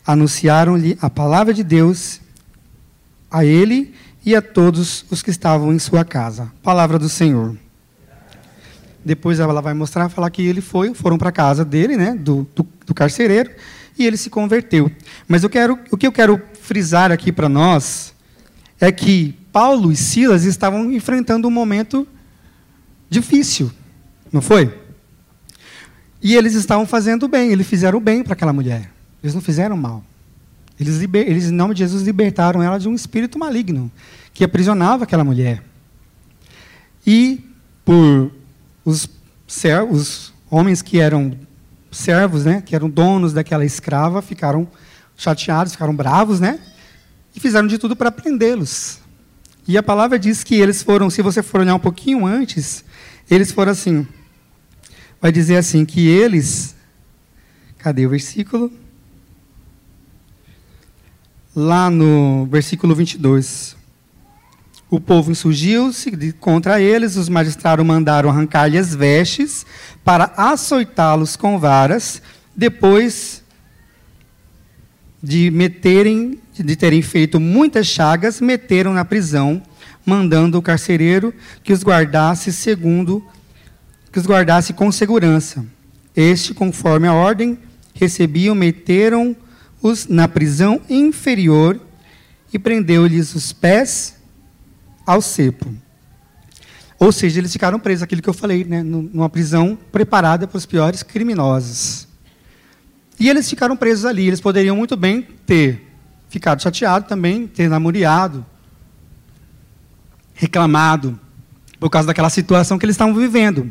Anunciaram-lhe 0.06 0.98
a 1.00 1.08
palavra 1.08 1.54
de 1.54 1.64
Deus 1.64 2.20
a 3.30 3.42
ele 3.42 3.94
e 4.24 4.36
a 4.36 4.42
todos 4.42 5.06
os 5.10 5.22
que 5.22 5.30
estavam 5.30 5.72
em 5.72 5.78
sua 5.78 6.04
casa. 6.04 6.52
Palavra 6.62 6.98
do 6.98 7.08
Senhor. 7.08 7.63
Depois 9.04 9.38
ela 9.38 9.60
vai 9.60 9.74
mostrar, 9.74 10.08
falar 10.08 10.30
que 10.30 10.42
ele 10.42 10.60
foi, 10.60 10.94
foram 10.94 11.18
para 11.18 11.28
a 11.28 11.32
casa 11.32 11.64
dele, 11.64 11.96
né, 11.96 12.14
do, 12.14 12.46
do, 12.54 12.66
do, 12.86 12.94
carcereiro, 12.94 13.50
e 13.98 14.06
ele 14.06 14.16
se 14.16 14.30
converteu. 14.30 14.90
Mas 15.28 15.42
eu 15.42 15.50
quero, 15.50 15.78
o 15.90 15.96
que 15.96 16.06
eu 16.06 16.12
quero 16.12 16.40
frisar 16.60 17.12
aqui 17.12 17.30
para 17.30 17.48
nós 17.48 18.14
é 18.80 18.90
que 18.90 19.34
Paulo 19.52 19.92
e 19.92 19.96
Silas 19.96 20.44
estavam 20.44 20.90
enfrentando 20.90 21.46
um 21.46 21.50
momento 21.50 22.06
difícil, 23.10 23.70
não 24.32 24.40
foi? 24.40 24.72
E 26.22 26.34
eles 26.34 26.54
estavam 26.54 26.86
fazendo 26.86 27.28
bem, 27.28 27.52
eles 27.52 27.66
fizeram 27.66 28.00
bem 28.00 28.24
para 28.24 28.32
aquela 28.32 28.52
mulher. 28.52 28.90
Eles 29.22 29.34
não 29.34 29.42
fizeram 29.42 29.76
mal. 29.76 30.02
Eles, 30.80 31.00
eles, 31.00 31.50
em 31.50 31.54
nome 31.54 31.74
de 31.74 31.80
Jesus, 31.80 32.02
libertaram 32.02 32.62
ela 32.62 32.78
de 32.78 32.88
um 32.88 32.94
espírito 32.94 33.38
maligno 33.38 33.92
que 34.32 34.42
aprisionava 34.42 35.04
aquela 35.04 35.22
mulher. 35.22 35.62
E 37.06 37.44
por 37.84 38.32
os, 38.84 39.08
os 39.90 40.32
homens 40.50 40.82
que 40.82 41.00
eram 41.00 41.36
servos, 41.90 42.44
né, 42.44 42.60
que 42.60 42.74
eram 42.74 42.90
donos 42.90 43.32
daquela 43.32 43.64
escrava, 43.64 44.20
ficaram 44.20 44.68
chateados, 45.16 45.72
ficaram 45.72 45.94
bravos, 45.94 46.40
né? 46.40 46.58
E 47.34 47.40
fizeram 47.40 47.68
de 47.68 47.78
tudo 47.78 47.94
para 47.94 48.10
prendê-los. 48.10 48.98
E 49.66 49.78
a 49.78 49.82
palavra 49.82 50.18
diz 50.18 50.44
que 50.44 50.56
eles 50.56 50.82
foram, 50.82 51.08
se 51.08 51.22
você 51.22 51.42
for 51.42 51.60
olhar 51.60 51.74
um 51.74 51.80
pouquinho 51.80 52.26
antes, 52.26 52.84
eles 53.30 53.50
foram 53.52 53.72
assim. 53.72 54.06
Vai 55.20 55.32
dizer 55.32 55.56
assim 55.56 55.84
que 55.84 56.06
eles 56.06 56.74
Cadê 57.84 58.06
o 58.06 58.08
versículo? 58.08 58.72
Lá 61.54 61.90
no 61.90 62.46
versículo 62.46 62.94
22. 62.94 63.76
O 64.94 65.00
povo 65.00 65.32
insurgiu-se 65.32 66.32
contra 66.38 66.80
eles, 66.80 67.16
os 67.16 67.28
magistrados 67.28 67.84
mandaram 67.84 68.30
arrancar-lhe 68.30 68.78
as 68.78 68.94
vestes 68.94 69.66
para 70.04 70.32
açoitá-los 70.36 71.34
com 71.34 71.58
varas, 71.58 72.22
depois 72.54 73.42
de 75.20 75.50
meterem 75.50 76.38
de 76.56 76.76
terem 76.76 77.02
feito 77.02 77.40
muitas 77.40 77.88
chagas, 77.88 78.40
meteram 78.40 78.92
na 78.92 79.04
prisão, 79.04 79.60
mandando 80.06 80.58
o 80.58 80.62
carcereiro 80.62 81.34
que 81.64 81.72
os 81.72 81.82
guardasse 81.82 82.52
segundo 82.52 83.20
que 84.12 84.20
os 84.20 84.26
guardasse 84.26 84.72
com 84.72 84.92
segurança. 84.92 85.66
Este, 86.14 86.54
conforme 86.54 87.08
a 87.08 87.14
ordem, 87.14 87.58
recebiam, 87.94 88.54
meteram-os 88.54 90.06
na 90.06 90.28
prisão 90.28 90.80
inferior 90.88 91.80
e 92.52 92.60
prendeu-lhes 92.60 93.34
os 93.34 93.52
pés 93.52 94.22
ao 95.06 95.20
cepo. 95.20 95.72
Ou 96.98 97.12
seja, 97.12 97.40
eles 97.40 97.52
ficaram 97.52 97.78
presos, 97.78 98.02
aquilo 98.02 98.22
que 98.22 98.28
eu 98.28 98.34
falei, 98.34 98.64
né, 98.64 98.82
numa 98.82 99.28
prisão 99.28 99.78
preparada 99.92 100.46
para 100.46 100.56
os 100.56 100.64
piores 100.64 101.02
criminosos. 101.02 102.08
E 103.18 103.28
eles 103.28 103.48
ficaram 103.48 103.76
presos 103.76 104.04
ali. 104.04 104.26
Eles 104.26 104.40
poderiam 104.40 104.76
muito 104.76 104.96
bem 104.96 105.26
ter 105.46 105.90
ficado 106.28 106.62
chateados 106.62 107.08
também, 107.08 107.46
ter 107.46 107.68
namoriado, 107.68 108.44
reclamado, 110.34 111.18
por 111.78 111.90
causa 111.90 112.06
daquela 112.06 112.30
situação 112.30 112.78
que 112.78 112.84
eles 112.84 112.94
estavam 112.94 113.14
vivendo. 113.14 113.70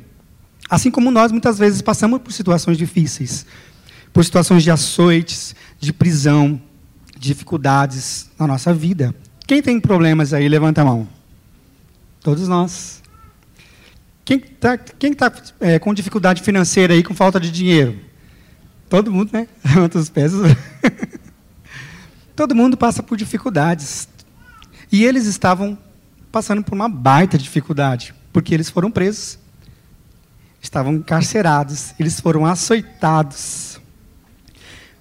Assim 0.69 0.89
como 0.89 1.11
nós 1.11 1.31
muitas 1.31 1.57
vezes 1.57 1.81
passamos 1.81 2.21
por 2.21 2.31
situações 2.31 2.77
difíceis, 2.77 3.45
por 4.13 4.23
situações 4.23 4.63
de 4.63 4.71
açoites, 4.71 5.55
de 5.79 5.91
prisão, 5.91 6.61
dificuldades 7.17 8.29
na 8.39 8.47
nossa 8.47 8.73
vida. 8.73 9.13
Quem 9.45 9.61
tem 9.61 9.79
problemas 9.79 10.33
aí, 10.33 10.47
levanta 10.47 10.81
a 10.81 10.85
mão. 10.85 11.07
Todos 12.23 12.47
nós. 12.47 13.03
Quem 14.23 14.37
está 14.37 15.29
tá, 15.29 15.41
é, 15.59 15.77
com 15.77 15.93
dificuldade 15.93 16.41
financeira 16.41 16.93
aí, 16.93 17.03
com 17.03 17.13
falta 17.13 17.37
de 17.37 17.51
dinheiro? 17.51 17.99
Todo 18.87 19.11
mundo, 19.11 19.31
né? 19.33 19.45
Levanta 19.65 19.99
os 19.99 20.09
pés. 20.09 20.31
Todo 22.33 22.55
mundo 22.55 22.77
passa 22.77 23.03
por 23.03 23.17
dificuldades. 23.17 24.07
E 24.89 25.03
eles 25.03 25.25
estavam 25.25 25.77
passando 26.31 26.63
por 26.63 26.73
uma 26.73 26.87
baita 26.87 27.37
dificuldade, 27.37 28.15
porque 28.31 28.53
eles 28.53 28.69
foram 28.69 28.89
presos, 28.89 29.37
estavam 30.61 30.93
encarcerados, 30.93 31.93
eles 31.99 32.19
foram 32.19 32.45
açoitados. 32.45 33.81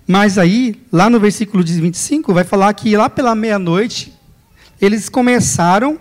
Mas 0.07 0.39
aí, 0.39 0.83
lá 0.91 1.09
no 1.09 1.21
versículo 1.21 1.63
25, 1.63 2.35
vai 2.35 2.43
falar 2.43 2.75
que 2.75 2.97
lá 2.97 3.09
pela 3.09 3.35
meia-noite, 3.35 4.13
eles 4.81 5.09
começaram 5.09 6.01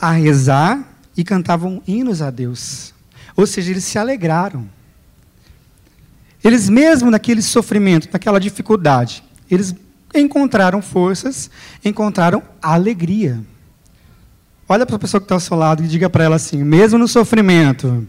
a 0.00 0.12
rezar 0.12 0.82
e 1.16 1.22
cantavam 1.22 1.82
hinos 1.86 2.22
a 2.22 2.30
Deus. 2.30 2.94
Ou 3.36 3.46
seja, 3.46 3.70
eles 3.70 3.84
se 3.84 3.98
alegraram. 3.98 4.66
Eles, 6.42 6.70
mesmo 6.70 7.10
naquele 7.10 7.42
sofrimento, 7.42 8.08
naquela 8.10 8.40
dificuldade, 8.40 9.22
eles 9.50 9.74
encontraram 10.14 10.80
forças, 10.80 11.50
encontraram 11.84 12.42
alegria. 12.62 13.40
Olha 14.66 14.86
para 14.86 14.96
a 14.96 14.98
pessoa 14.98 15.20
que 15.20 15.26
está 15.26 15.34
ao 15.34 15.40
seu 15.40 15.56
lado 15.56 15.84
e 15.84 15.88
diga 15.88 16.08
para 16.08 16.24
ela 16.24 16.36
assim: 16.36 16.64
mesmo 16.64 16.98
no 16.98 17.06
sofrimento, 17.06 18.06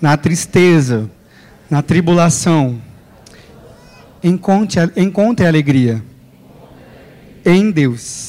na 0.00 0.16
tristeza, 0.16 1.10
na 1.68 1.82
tribulação, 1.82 2.80
encontre, 4.22 4.92
encontre 4.96 5.46
alegria 5.46 6.04
em 7.44 7.70
Deus. 7.70 8.27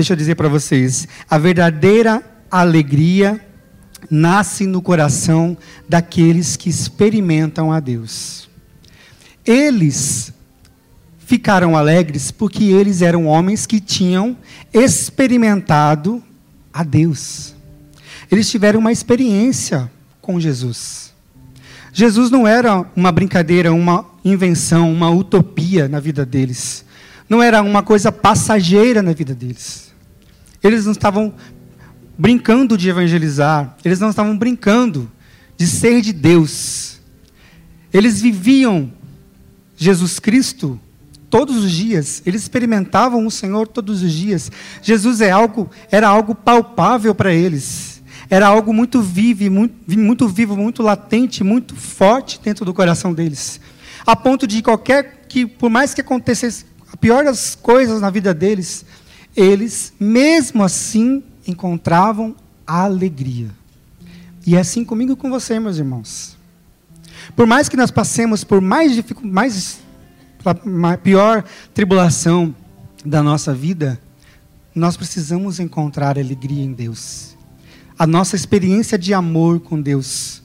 Deixa 0.00 0.14
eu 0.14 0.16
dizer 0.16 0.34
para 0.34 0.48
vocês: 0.48 1.06
a 1.28 1.36
verdadeira 1.36 2.22
alegria 2.50 3.38
nasce 4.10 4.64
no 4.64 4.80
coração 4.80 5.54
daqueles 5.86 6.56
que 6.56 6.70
experimentam 6.70 7.70
a 7.70 7.80
Deus. 7.80 8.48
Eles 9.44 10.32
ficaram 11.18 11.76
alegres 11.76 12.30
porque 12.30 12.64
eles 12.64 13.02
eram 13.02 13.26
homens 13.26 13.66
que 13.66 13.78
tinham 13.78 14.38
experimentado 14.72 16.22
a 16.72 16.82
Deus. 16.82 17.54
Eles 18.30 18.50
tiveram 18.50 18.80
uma 18.80 18.92
experiência 18.92 19.90
com 20.22 20.40
Jesus. 20.40 21.12
Jesus 21.92 22.30
não 22.30 22.48
era 22.48 22.86
uma 22.96 23.12
brincadeira, 23.12 23.70
uma 23.70 24.06
invenção, 24.24 24.90
uma 24.90 25.10
utopia 25.10 25.88
na 25.88 26.00
vida 26.00 26.24
deles. 26.24 26.86
Não 27.28 27.42
era 27.42 27.62
uma 27.62 27.82
coisa 27.82 28.10
passageira 28.10 29.02
na 29.02 29.12
vida 29.12 29.34
deles. 29.34 29.89
Eles 30.62 30.84
não 30.84 30.92
estavam 30.92 31.34
brincando 32.18 32.76
de 32.76 32.88
evangelizar, 32.88 33.76
eles 33.84 33.98
não 33.98 34.10
estavam 34.10 34.36
brincando 34.36 35.10
de 35.56 35.66
ser 35.66 36.00
de 36.00 36.12
Deus. 36.12 37.00
Eles 37.92 38.20
viviam 38.20 38.92
Jesus 39.76 40.18
Cristo 40.18 40.78
todos 41.30 41.56
os 41.64 41.70
dias. 41.70 42.22
Eles 42.26 42.42
experimentavam 42.42 43.26
o 43.26 43.30
Senhor 43.30 43.66
todos 43.68 44.02
os 44.02 44.12
dias. 44.12 44.50
Jesus 44.82 45.20
é 45.20 45.30
algo, 45.30 45.70
era 45.90 46.08
algo 46.08 46.34
palpável 46.34 47.14
para 47.14 47.32
eles. 47.32 48.02
Era 48.28 48.46
algo 48.46 48.72
muito 48.72 49.00
vivo, 49.00 49.50
muito, 49.50 49.98
muito 49.98 50.28
vivo, 50.28 50.56
muito 50.56 50.82
latente, 50.82 51.42
muito 51.42 51.74
forte 51.74 52.40
dentro 52.42 52.64
do 52.64 52.74
coração 52.74 53.12
deles. 53.12 53.60
A 54.06 54.14
ponto 54.14 54.46
de 54.46 54.62
qualquer 54.62 55.24
que, 55.28 55.46
por 55.46 55.70
mais 55.70 55.94
que 55.94 56.00
acontecesse 56.00 56.64
a 56.92 56.96
pior 56.96 57.24
das 57.24 57.54
coisas 57.54 58.00
na 58.00 58.10
vida 58.10 58.32
deles, 58.34 58.84
eles, 59.36 59.92
mesmo 59.98 60.62
assim, 60.62 61.22
encontravam 61.46 62.34
alegria. 62.66 63.50
E 64.46 64.56
é 64.56 64.60
assim 64.60 64.84
comigo 64.84 65.12
e 65.12 65.16
com 65.16 65.30
você, 65.30 65.58
meus 65.58 65.76
irmãos. 65.76 66.36
Por 67.36 67.46
mais 67.46 67.68
que 67.68 67.76
nós 67.76 67.90
passemos 67.90 68.44
por 68.44 68.60
mais, 68.60 69.02
mais 69.22 69.80
a 70.44 70.96
pior 70.96 71.44
tribulação 71.74 72.54
da 73.04 73.22
nossa 73.22 73.54
vida, 73.54 74.00
nós 74.74 74.96
precisamos 74.96 75.60
encontrar 75.60 76.18
alegria 76.18 76.62
em 76.62 76.72
Deus. 76.72 77.36
A 77.98 78.06
nossa 78.06 78.36
experiência 78.36 78.98
de 78.98 79.12
amor 79.12 79.60
com 79.60 79.80
Deus 79.80 80.42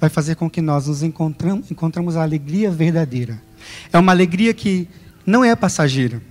vai 0.00 0.08
fazer 0.08 0.36
com 0.36 0.48
que 0.48 0.60
nós 0.60 0.86
nos 0.86 1.02
encontramos, 1.02 1.70
encontramos 1.70 2.16
a 2.16 2.22
alegria 2.22 2.70
verdadeira. 2.70 3.42
É 3.92 3.98
uma 3.98 4.12
alegria 4.12 4.52
que 4.52 4.88
não 5.24 5.44
é 5.44 5.54
passageira. 5.54 6.22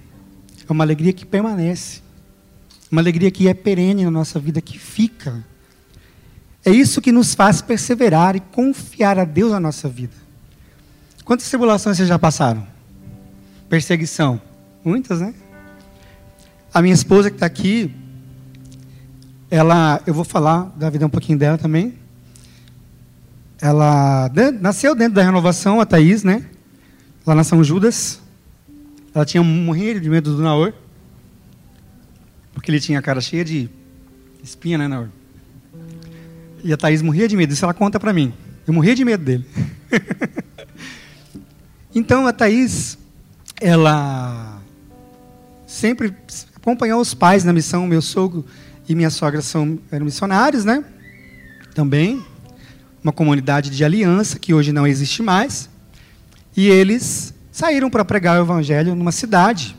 É 0.71 0.73
uma 0.73 0.85
alegria 0.85 1.11
que 1.11 1.25
permanece. 1.25 1.99
Uma 2.89 3.01
alegria 3.01 3.29
que 3.29 3.45
é 3.49 3.53
perene 3.53 4.05
na 4.05 4.11
nossa 4.11 4.39
vida, 4.39 4.61
que 4.61 4.79
fica. 4.79 5.45
É 6.63 6.71
isso 6.71 7.01
que 7.01 7.11
nos 7.11 7.35
faz 7.35 7.61
perseverar 7.61 8.37
e 8.37 8.39
confiar 8.39 9.19
a 9.19 9.25
Deus 9.25 9.51
na 9.51 9.59
nossa 9.59 9.89
vida. 9.89 10.13
Quantas 11.25 11.49
tribulações 11.49 11.97
vocês 11.97 12.07
já 12.07 12.17
passaram? 12.17 12.65
Perseguição. 13.67 14.41
Muitas, 14.81 15.19
né? 15.19 15.33
A 16.73 16.81
minha 16.81 16.93
esposa 16.93 17.29
que 17.29 17.35
está 17.35 17.47
aqui, 17.47 17.93
ela, 19.49 20.01
eu 20.07 20.13
vou 20.13 20.23
falar 20.23 20.71
da 20.77 20.89
vida 20.89 21.05
um 21.05 21.09
pouquinho 21.09 21.37
dela 21.37 21.57
também. 21.57 21.95
Ela 23.59 24.31
nasceu 24.61 24.95
dentro 24.95 25.15
da 25.15 25.23
renovação, 25.23 25.81
a 25.81 25.85
Thaís, 25.85 26.23
né? 26.23 26.45
Lá 27.25 27.35
na 27.35 27.43
São 27.43 27.61
Judas. 27.61 28.21
Ela 29.13 29.25
tinha 29.25 29.44
morrido 29.44 30.00
de 30.00 30.10
medo 30.10 30.36
do 30.36 30.41
Naor. 30.41 30.74
Porque 32.53 32.72
ele 32.72 32.80
tinha 32.80 33.00
a 33.00 33.01
cara 33.01 33.20
cheia 33.20 33.44
de 33.44 33.70
espinha, 34.44 34.77
né, 34.77 34.88
Naor? 34.88 35.10
E 36.63 36.72
a 36.72 36.77
Thaís 36.77 37.01
morria 37.01 37.27
de 37.27 37.36
medo. 37.36 37.53
Isso 37.53 37.65
ela 37.65 37.74
conta 37.74 38.00
para 38.00 38.13
mim. 38.13 38.34
Eu 38.65 38.74
morria 38.74 38.96
de 38.96 39.03
medo 39.03 39.24
dele. 39.24 39.46
então 41.94 42.27
a 42.27 42.34
Thaís, 42.34 42.98
ela 43.60 44.62
sempre 45.65 46.13
acompanhou 46.56 47.02
os 47.02 47.13
pais 47.13 47.43
na 47.43 47.52
missão. 47.52 47.88
Meu 47.88 48.02
sogro 48.02 48.45
e 48.88 48.95
minha 48.95 49.10
sogra 49.10 49.41
são, 49.41 49.80
eram 49.91 50.06
missionários, 50.06 50.63
né? 50.63 50.84
Também. 51.74 52.24
Uma 53.04 53.12
comunidade 53.12 53.71
de 53.71 53.84
aliança 53.84 54.38
que 54.38 54.54
hoje 54.54 54.71
não 54.71 54.86
existe 54.86 55.24
mais. 55.24 55.69
E 56.56 56.67
eles 56.67 57.34
saíram 57.51 57.89
para 57.89 58.05
pregar 58.05 58.39
o 58.39 58.43
evangelho 58.43 58.95
numa 58.95 59.11
cidade. 59.11 59.75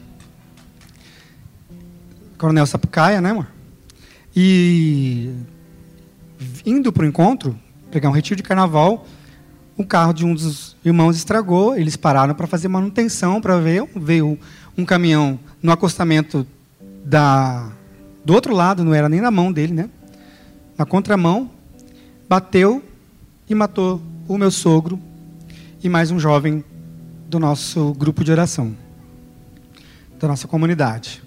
Coronel 2.37 2.67
Sapucaia, 2.67 3.21
né, 3.21 3.31
amor? 3.31 3.47
E 4.35 5.33
indo 6.67 6.93
para 6.93 7.05
o 7.05 7.07
encontro, 7.07 7.59
pegar 7.91 8.09
um 8.09 8.13
retiro 8.13 8.37
de 8.37 8.43
carnaval, 8.43 9.07
o 9.77 9.85
carro 9.85 10.13
de 10.13 10.25
um 10.25 10.35
dos 10.35 10.77
irmãos 10.85 11.17
estragou, 11.17 11.77
eles 11.77 11.97
pararam 11.97 12.35
para 12.35 12.47
fazer 12.47 12.69
manutenção, 12.69 13.41
para 13.41 13.59
ver, 13.59 13.89
veio 13.97 14.39
um 14.77 14.85
caminhão 14.85 15.39
no 15.63 15.73
acostamento 15.73 16.47
da 17.05 17.71
do 18.25 18.33
outro 18.33 18.55
lado, 18.55 18.85
não 18.85 18.95
era 18.95 19.09
nem 19.09 19.21
na 19.21 19.33
mão 19.33 19.53
dele, 19.53 19.73
né? 19.73 19.91
Na 20.79 20.87
contramão, 20.87 21.51
bateu 22.29 22.83
e 23.49 23.55
matou 23.55 24.01
o 24.29 24.39
meu 24.39 24.51
sogro 24.51 24.99
e 25.83 25.89
mais 25.89 26.13
um 26.13 26.19
jovem 26.21 26.65
do 27.33 27.39
nosso 27.39 27.95
grupo 27.95 28.23
de 28.23 28.31
oração, 28.31 28.77
da 30.21 30.29
nossa 30.29 30.47
comunidade. 30.47 31.23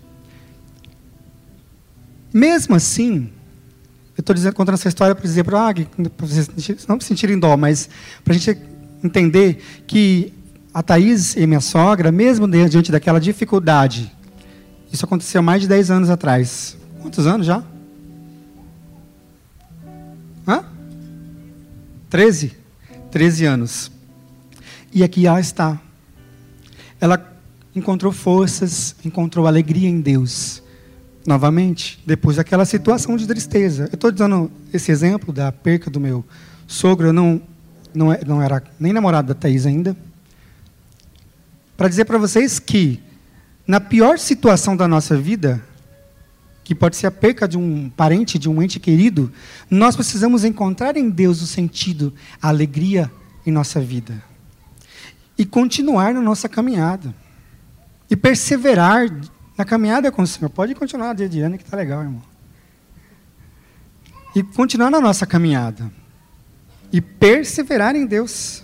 Mesmo 2.32 2.76
assim, 2.76 3.32
eu 4.16 4.22
estou 4.22 4.54
contando 4.54 4.76
essa 4.76 4.88
história 4.88 5.16
para 5.16 5.24
dizer 5.24 5.44
para 5.44 5.70
ah, 5.70 5.74
vocês 6.20 6.86
não 6.88 7.00
se 7.00 7.08
sentirem 7.08 7.40
dó, 7.40 7.58
mas 7.58 7.90
para 8.24 8.36
a 8.36 8.38
gente 8.38 8.56
entender 9.04 9.84
que 9.88 10.32
a 10.72 10.84
Thaís 10.84 11.36
e 11.36 11.48
minha 11.48 11.60
sogra, 11.60 12.12
mesmo 12.12 12.48
diante 12.48 12.92
daquela 12.92 13.20
dificuldade, 13.20 14.16
isso 14.94 15.06
aconteceu 15.06 15.42
mais 15.42 15.64
de 15.64 15.68
10 15.68 15.90
anos 15.90 16.10
atrás. 16.12 16.78
Quantos 17.02 17.26
anos 17.26 17.48
já? 17.48 17.64
Hã? 20.48 20.66
13? 22.12 22.56
13 23.10 23.46
anos. 23.46 23.92
E 24.94 25.04
aqui 25.04 25.26
ela 25.26 25.40
está. 25.40 25.82
Ela 27.06 27.24
encontrou 27.76 28.12
forças, 28.12 28.96
encontrou 29.06 29.46
alegria 29.46 29.88
em 29.88 30.02
Deus 30.02 30.64
novamente, 31.24 32.02
depois 32.04 32.38
daquela 32.38 32.66
situação 32.66 33.16
de 33.16 33.28
tristeza. 33.28 33.84
Eu 33.92 33.94
estou 33.94 34.12
dando 34.12 34.50
esse 34.74 34.92
exemplo 34.92 35.32
da 35.32 35.52
perca 35.52 35.88
do 35.92 36.00
meu 36.00 36.26
sogro, 36.66 37.10
eu 37.10 37.14
não, 37.14 37.40
não, 37.94 38.12
é, 38.12 38.26
não 38.26 38.42
era 38.42 38.64
nem 38.80 38.92
namorado 38.92 39.28
da 39.28 39.36
Thaís 39.36 39.68
ainda, 39.68 39.96
para 41.78 41.88
dizer 41.88 42.06
para 42.06 42.18
vocês 42.18 42.58
que, 42.58 43.00
na 43.68 43.80
pior 43.80 44.18
situação 44.18 44.76
da 44.76 44.88
nossa 44.88 45.16
vida, 45.16 45.64
que 46.64 46.74
pode 46.74 46.96
ser 46.96 47.06
a 47.06 47.12
perca 47.12 47.48
de 47.48 47.56
um 47.56 47.88
parente, 47.88 48.40
de 48.40 48.50
um 48.50 48.64
ente 48.64 48.80
querido, 48.80 49.32
nós 49.70 49.96
precisamos 49.96 50.44
encontrar 50.44 50.98
em 50.98 51.08
Deus 51.08 51.44
o 51.44 51.46
sentido, 51.46 52.12
a 52.42 52.48
alegria 52.48 53.12
em 53.46 53.52
nossa 53.52 53.80
vida. 53.80 54.24
E 55.38 55.46
continuar 55.46 56.14
na 56.14 56.22
nossa 56.22 56.48
caminhada. 56.48 57.14
E 58.10 58.16
perseverar 58.16 59.10
na 59.58 59.66
caminhada 59.66 60.12
com 60.12 60.22
o 60.22 60.28
Senhor. 60.28 60.50
Pode 60.50 60.76
continuar 60.76 61.14
dia 61.14 61.30
de 61.30 61.42
ano 61.42 61.58
que 61.58 61.64
está 61.64 61.78
legal, 61.78 62.02
irmão. 62.02 62.22
E 64.36 64.44
continuar 64.44 64.90
na 64.90 65.00
nossa 65.00 65.26
caminhada. 65.26 65.92
E 66.92 67.02
perseverar 67.02 67.96
em 67.96 68.06
Deus. 68.06 68.64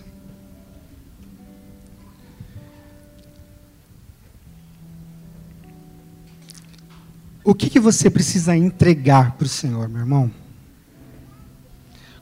O 7.44 7.54
que, 7.54 7.68
que 7.68 7.80
você 7.80 8.08
precisa 8.08 8.56
entregar 8.56 9.32
para 9.32 9.46
o 9.46 9.48
Senhor, 9.48 9.88
meu 9.88 10.00
irmão? 10.00 10.30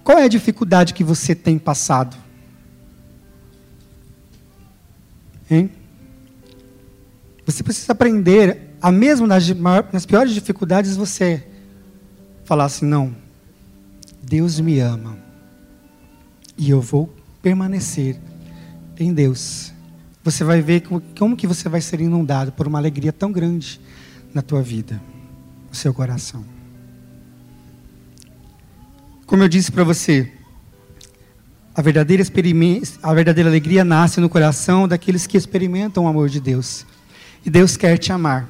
Qual 0.02 0.18
é 0.18 0.24
a 0.24 0.28
dificuldade 0.28 0.94
que 0.94 1.04
você 1.04 1.34
tem 1.34 1.58
passado? 1.58 2.16
Hein? 5.50 5.70
Você 7.44 7.62
precisa 7.62 7.92
aprender, 7.92 8.76
a 8.80 8.92
mesmo 8.92 9.26
nas, 9.26 9.48
nas 9.92 10.06
piores 10.06 10.32
dificuldades, 10.32 10.96
você 10.96 11.44
falar 12.44 12.64
assim: 12.66 12.86
não, 12.86 13.14
Deus 14.22 14.60
me 14.60 14.78
ama 14.78 15.18
e 16.56 16.70
eu 16.70 16.80
vou 16.80 17.12
permanecer 17.42 18.16
em 18.98 19.12
Deus. 19.12 19.72
Você 20.22 20.44
vai 20.44 20.60
ver 20.60 20.82
como, 20.82 21.02
como 21.18 21.36
que 21.36 21.46
você 21.46 21.68
vai 21.68 21.80
ser 21.80 22.00
inundado 22.00 22.52
por 22.52 22.68
uma 22.68 22.78
alegria 22.78 23.12
tão 23.12 23.32
grande 23.32 23.80
na 24.32 24.42
tua 24.42 24.62
vida, 24.62 25.02
no 25.68 25.74
seu 25.74 25.92
coração. 25.92 26.44
Como 29.26 29.42
eu 29.42 29.48
disse 29.48 29.72
para 29.72 29.82
você, 29.82 30.30
a 31.74 31.82
verdadeira, 31.82 32.22
a 33.02 33.14
verdadeira 33.14 33.48
alegria 33.48 33.84
nasce 33.84 34.20
no 34.20 34.28
coração 34.28 34.88
daqueles 34.88 35.26
que 35.26 35.36
experimentam 35.36 36.04
o 36.04 36.08
amor 36.08 36.28
de 36.28 36.40
Deus. 36.40 36.84
E 37.44 37.50
Deus 37.50 37.76
quer 37.76 37.96
te 37.98 38.12
amar. 38.12 38.48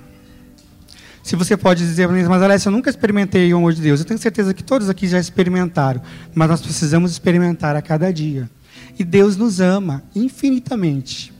Se 1.22 1.36
você 1.36 1.56
pode 1.56 1.86
dizer 1.86 2.08
para 2.08 2.16
mim, 2.16 2.24
mas 2.24 2.42
Alessio, 2.42 2.68
eu 2.68 2.72
nunca 2.72 2.88
experimentei 2.88 3.52
o 3.52 3.58
amor 3.58 3.72
de 3.72 3.82
Deus. 3.82 4.00
Eu 4.00 4.06
tenho 4.06 4.18
certeza 4.18 4.54
que 4.54 4.64
todos 4.64 4.88
aqui 4.88 5.06
já 5.06 5.18
experimentaram, 5.18 6.00
mas 6.34 6.48
nós 6.48 6.60
precisamos 6.60 7.12
experimentar 7.12 7.76
a 7.76 7.82
cada 7.82 8.12
dia. 8.12 8.50
E 8.98 9.04
Deus 9.04 9.36
nos 9.36 9.60
ama 9.60 10.02
infinitamente. 10.14 11.32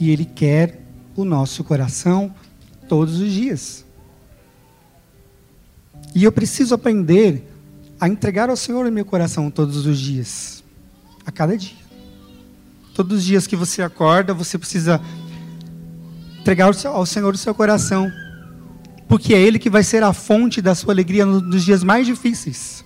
E 0.00 0.10
Ele 0.10 0.24
quer 0.24 0.80
o 1.14 1.24
nosso 1.24 1.62
coração 1.62 2.34
todos 2.88 3.20
os 3.20 3.30
dias. 3.30 3.84
E 6.14 6.24
eu 6.24 6.32
preciso 6.32 6.74
aprender 6.74 7.46
a 8.00 8.08
entregar 8.08 8.48
ao 8.48 8.56
Senhor 8.56 8.86
o 8.86 8.92
meu 8.92 9.04
coração 9.04 9.50
todos 9.50 9.86
os 9.86 9.98
dias, 9.98 10.55
a 11.26 11.32
cada 11.32 11.56
dia. 11.58 11.84
Todos 12.94 13.18
os 13.18 13.24
dias 13.24 13.46
que 13.46 13.56
você 13.56 13.82
acorda, 13.82 14.32
você 14.32 14.56
precisa 14.56 15.00
entregar 16.40 16.70
ao 16.84 17.04
Senhor 17.04 17.34
o 17.34 17.36
seu 17.36 17.52
coração, 17.52 18.10
porque 19.08 19.34
é 19.34 19.40
Ele 19.40 19.58
que 19.58 19.68
vai 19.68 19.82
ser 19.82 20.02
a 20.04 20.12
fonte 20.12 20.62
da 20.62 20.74
sua 20.74 20.94
alegria 20.94 21.26
nos 21.26 21.64
dias 21.64 21.82
mais 21.82 22.06
difíceis. 22.06 22.84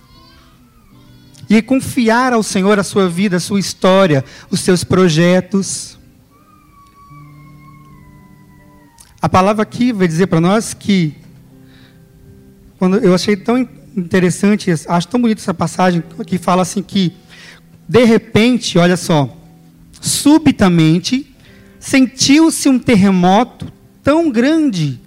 E 1.47 1.61
confiar 1.61 2.33
ao 2.33 2.41
Senhor 2.41 2.79
a 2.79 2.83
sua 2.83 3.07
vida, 3.07 3.37
a 3.37 3.39
sua 3.39 3.59
história, 3.59 4.25
os 4.49 4.61
seus 4.61 4.83
projetos. 4.83 5.97
A 9.21 9.29
palavra 9.29 9.61
aqui 9.61 9.91
vai 9.93 10.07
dizer 10.07 10.27
para 10.27 10.41
nós 10.41 10.73
que, 10.73 11.13
quando 12.79 12.97
eu 12.97 13.13
achei 13.13 13.35
tão 13.35 13.57
interessante, 13.95 14.71
acho 14.71 15.07
tão 15.07 15.21
bonita 15.21 15.41
essa 15.41 15.53
passagem, 15.53 16.03
que 16.25 16.37
fala 16.37 16.61
assim 16.61 16.81
que, 16.81 17.13
de 17.91 18.05
repente, 18.05 18.77
olha 18.77 18.95
só, 18.95 19.37
subitamente, 19.99 21.35
sentiu-se 21.77 22.69
um 22.69 22.79
terremoto 22.79 23.69
tão 24.01 24.31
grande 24.31 24.97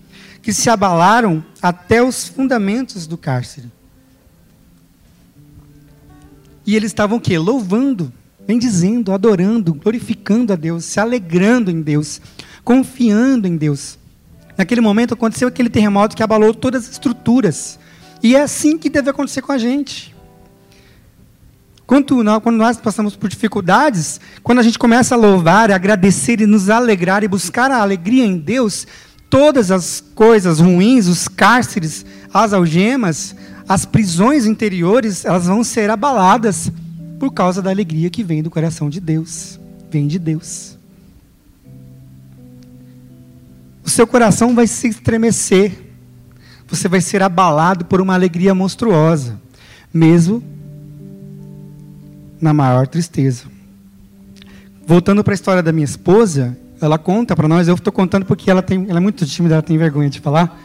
que 0.42 0.52
se 0.52 0.68
abalaram 0.68 1.42
até 1.62 2.02
os 2.02 2.28
fundamentos 2.28 3.06
do 3.06 3.16
cárcere. 3.16 3.72
E 6.66 6.76
eles 6.76 6.90
estavam 6.90 7.16
o 7.16 7.20
quê? 7.22 7.38
Louvando, 7.38 8.12
bendizendo, 8.46 9.12
adorando, 9.12 9.72
glorificando 9.72 10.52
a 10.52 10.56
Deus, 10.56 10.84
se 10.84 11.00
alegrando 11.00 11.70
em 11.70 11.80
Deus, 11.80 12.20
confiando 12.62 13.48
em 13.48 13.56
Deus. 13.56 13.98
Naquele 14.58 14.82
momento 14.82 15.14
aconteceu 15.14 15.48
aquele 15.48 15.70
terremoto 15.70 16.14
que 16.14 16.22
abalou 16.22 16.52
todas 16.52 16.84
as 16.84 16.92
estruturas. 16.92 17.78
E 18.22 18.36
é 18.36 18.42
assim 18.42 18.76
que 18.76 18.90
deve 18.90 19.08
acontecer 19.08 19.40
com 19.40 19.52
a 19.52 19.58
gente. 19.58 20.13
Quando, 21.86 22.16
quando 22.40 22.56
nós 22.56 22.78
passamos 22.78 23.14
por 23.14 23.28
dificuldades, 23.28 24.20
quando 24.42 24.58
a 24.58 24.62
gente 24.62 24.78
começa 24.78 25.14
a 25.14 25.18
louvar, 25.18 25.70
a 25.70 25.74
agradecer 25.74 26.40
e 26.40 26.46
nos 26.46 26.70
alegrar 26.70 27.22
e 27.22 27.28
buscar 27.28 27.70
a 27.70 27.82
alegria 27.82 28.24
em 28.24 28.38
Deus, 28.38 28.86
todas 29.28 29.70
as 29.70 30.02
coisas 30.14 30.60
ruins, 30.60 31.06
os 31.06 31.28
cárceres, 31.28 32.06
as 32.32 32.52
algemas, 32.54 33.36
as 33.68 33.84
prisões 33.84 34.46
interiores, 34.46 35.24
elas 35.24 35.46
vão 35.46 35.62
ser 35.62 35.90
abaladas 35.90 36.72
por 37.18 37.32
causa 37.32 37.60
da 37.60 37.70
alegria 37.70 38.08
que 38.08 38.24
vem 38.24 38.42
do 38.42 38.50
coração 38.50 38.88
de 38.88 39.00
Deus. 39.00 39.60
Vem 39.90 40.06
de 40.06 40.18
Deus. 40.18 40.78
O 43.84 43.90
seu 43.90 44.06
coração 44.06 44.54
vai 44.54 44.66
se 44.66 44.88
estremecer. 44.88 45.72
Você 46.66 46.88
vai 46.88 47.02
ser 47.02 47.22
abalado 47.22 47.84
por 47.84 48.00
uma 48.00 48.14
alegria 48.14 48.54
monstruosa, 48.54 49.38
mesmo 49.92 50.42
na 52.44 52.52
maior 52.52 52.86
tristeza. 52.86 53.44
Voltando 54.86 55.24
para 55.24 55.32
a 55.32 55.34
história 55.34 55.62
da 55.62 55.72
minha 55.72 55.86
esposa, 55.86 56.54
ela 56.78 56.98
conta 56.98 57.34
para 57.34 57.48
nós, 57.48 57.66
eu 57.66 57.74
estou 57.74 57.90
contando 57.90 58.26
porque 58.26 58.50
ela, 58.50 58.60
tem, 58.60 58.84
ela 58.86 58.98
é 58.98 59.00
muito 59.00 59.24
tímida, 59.24 59.54
ela 59.54 59.62
tem 59.62 59.78
vergonha 59.78 60.10
de 60.10 60.20
falar. 60.20 60.60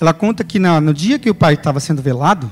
Ela 0.00 0.14
conta 0.14 0.44
que 0.44 0.60
no, 0.60 0.80
no 0.80 0.94
dia 0.94 1.18
que 1.18 1.28
o 1.28 1.34
pai 1.34 1.54
estava 1.54 1.80
sendo 1.80 2.00
velado, 2.00 2.48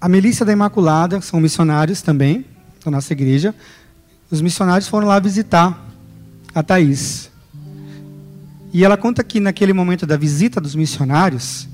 a 0.00 0.08
milícia 0.08 0.46
da 0.46 0.52
Imaculada, 0.52 1.20
são 1.20 1.38
missionários 1.40 2.00
também, 2.00 2.46
da 2.82 2.90
nossa 2.90 3.12
igreja, 3.12 3.54
os 4.30 4.40
missionários 4.40 4.88
foram 4.88 5.06
lá 5.08 5.18
visitar 5.18 5.78
a 6.54 6.62
Thais. 6.62 7.30
E 8.72 8.82
ela 8.82 8.96
conta 8.96 9.22
que 9.22 9.38
naquele 9.40 9.74
momento 9.74 10.06
da 10.06 10.16
visita 10.16 10.58
dos 10.58 10.74
missionários, 10.74 11.68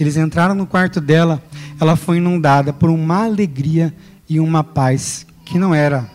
eles 0.00 0.16
entraram 0.16 0.54
no 0.54 0.66
quarto 0.66 0.98
dela, 0.98 1.42
ela 1.80 1.96
foi 1.96 2.18
inundada 2.18 2.72
por 2.74 2.90
uma 2.90 3.24
alegria 3.24 3.94
e 4.28 4.38
uma 4.38 4.62
paz 4.62 5.26
que 5.46 5.58
não 5.58 5.74
era 5.74 6.08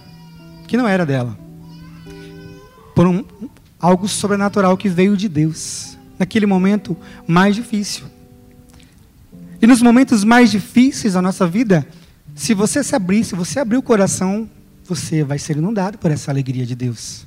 que 0.67 0.77
não 0.77 0.87
era 0.87 1.05
dela. 1.05 1.37
Por 2.95 3.07
um, 3.07 3.23
algo 3.79 4.07
sobrenatural 4.07 4.77
que 4.77 4.87
veio 4.87 5.17
de 5.17 5.27
Deus, 5.27 5.97
naquele 6.17 6.45
momento 6.45 6.95
mais 7.27 7.55
difícil. 7.55 8.05
E 9.61 9.67
nos 9.67 9.81
momentos 9.81 10.23
mais 10.23 10.49
difíceis 10.49 11.13
da 11.13 11.21
nossa 11.21 11.47
vida, 11.47 11.85
se 12.33 12.53
você 12.53 12.83
se 12.83 12.95
abrir, 12.95 13.23
se 13.23 13.35
você 13.35 13.59
abrir 13.59 13.77
o 13.77 13.81
coração, 13.81 14.49
você 14.85 15.23
vai 15.23 15.37
ser 15.37 15.57
inundado 15.57 15.97
por 15.97 16.09
essa 16.09 16.31
alegria 16.31 16.65
de 16.65 16.75
Deus. 16.75 17.25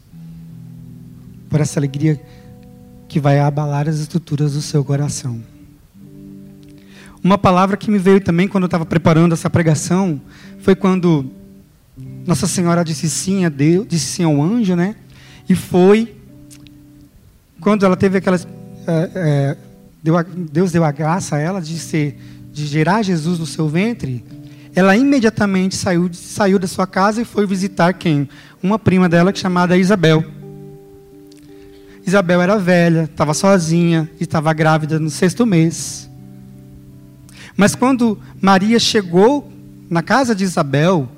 Por 1.48 1.60
essa 1.60 1.78
alegria 1.78 2.20
que 3.08 3.20
vai 3.20 3.38
abalar 3.40 3.88
as 3.88 3.98
estruturas 3.98 4.52
do 4.52 4.62
seu 4.62 4.84
coração. 4.84 5.40
Uma 7.22 7.36
palavra 7.36 7.76
que 7.76 7.90
me 7.90 7.98
veio 7.98 8.20
também 8.20 8.46
quando 8.46 8.64
eu 8.64 8.68
estava 8.68 8.86
preparando 8.86 9.32
essa 9.32 9.50
pregação 9.50 10.20
foi 10.60 10.76
quando 10.76 11.26
Nossa 12.26 12.46
Senhora 12.46 12.84
disse 12.84 13.10
sim 13.10 13.44
a 13.44 13.48
Deus, 13.48 13.86
disse 13.88 14.06
sim 14.06 14.24
ao 14.24 14.40
anjo, 14.40 14.76
né? 14.76 14.94
E 15.48 15.54
foi 15.54 16.14
quando 17.60 17.84
ela 17.84 17.96
teve 17.96 18.18
aquelas. 18.18 18.46
É, 18.86 19.10
é, 19.14 19.56
deu 20.02 20.16
a, 20.16 20.22
Deus 20.22 20.70
deu 20.70 20.84
a 20.84 20.92
graça 20.92 21.36
a 21.36 21.38
ela 21.38 21.60
de, 21.60 21.78
ser, 21.78 22.18
de 22.52 22.66
gerar 22.66 23.02
Jesus 23.02 23.38
no 23.38 23.46
seu 23.46 23.68
ventre. 23.68 24.24
Ela 24.74 24.96
imediatamente 24.96 25.74
saiu, 25.74 26.08
saiu 26.12 26.58
da 26.58 26.68
sua 26.68 26.86
casa 26.86 27.20
e 27.20 27.24
foi 27.24 27.46
visitar 27.46 27.92
quem? 27.94 28.28
Uma 28.62 28.78
prima 28.78 29.08
dela 29.08 29.34
chamada 29.34 29.76
Isabel. 29.76 30.24
Isabel 32.06 32.40
era 32.40 32.58
velha, 32.58 33.02
estava 33.02 33.34
sozinha 33.34 34.08
e 34.20 34.22
estava 34.22 34.52
grávida 34.52 34.98
no 34.98 35.10
sexto 35.10 35.44
mês. 35.44 36.07
Mas 37.58 37.74
quando 37.74 38.16
Maria 38.40 38.78
chegou 38.78 39.52
na 39.90 40.00
casa 40.00 40.32
de 40.32 40.44
Isabel, 40.44 41.08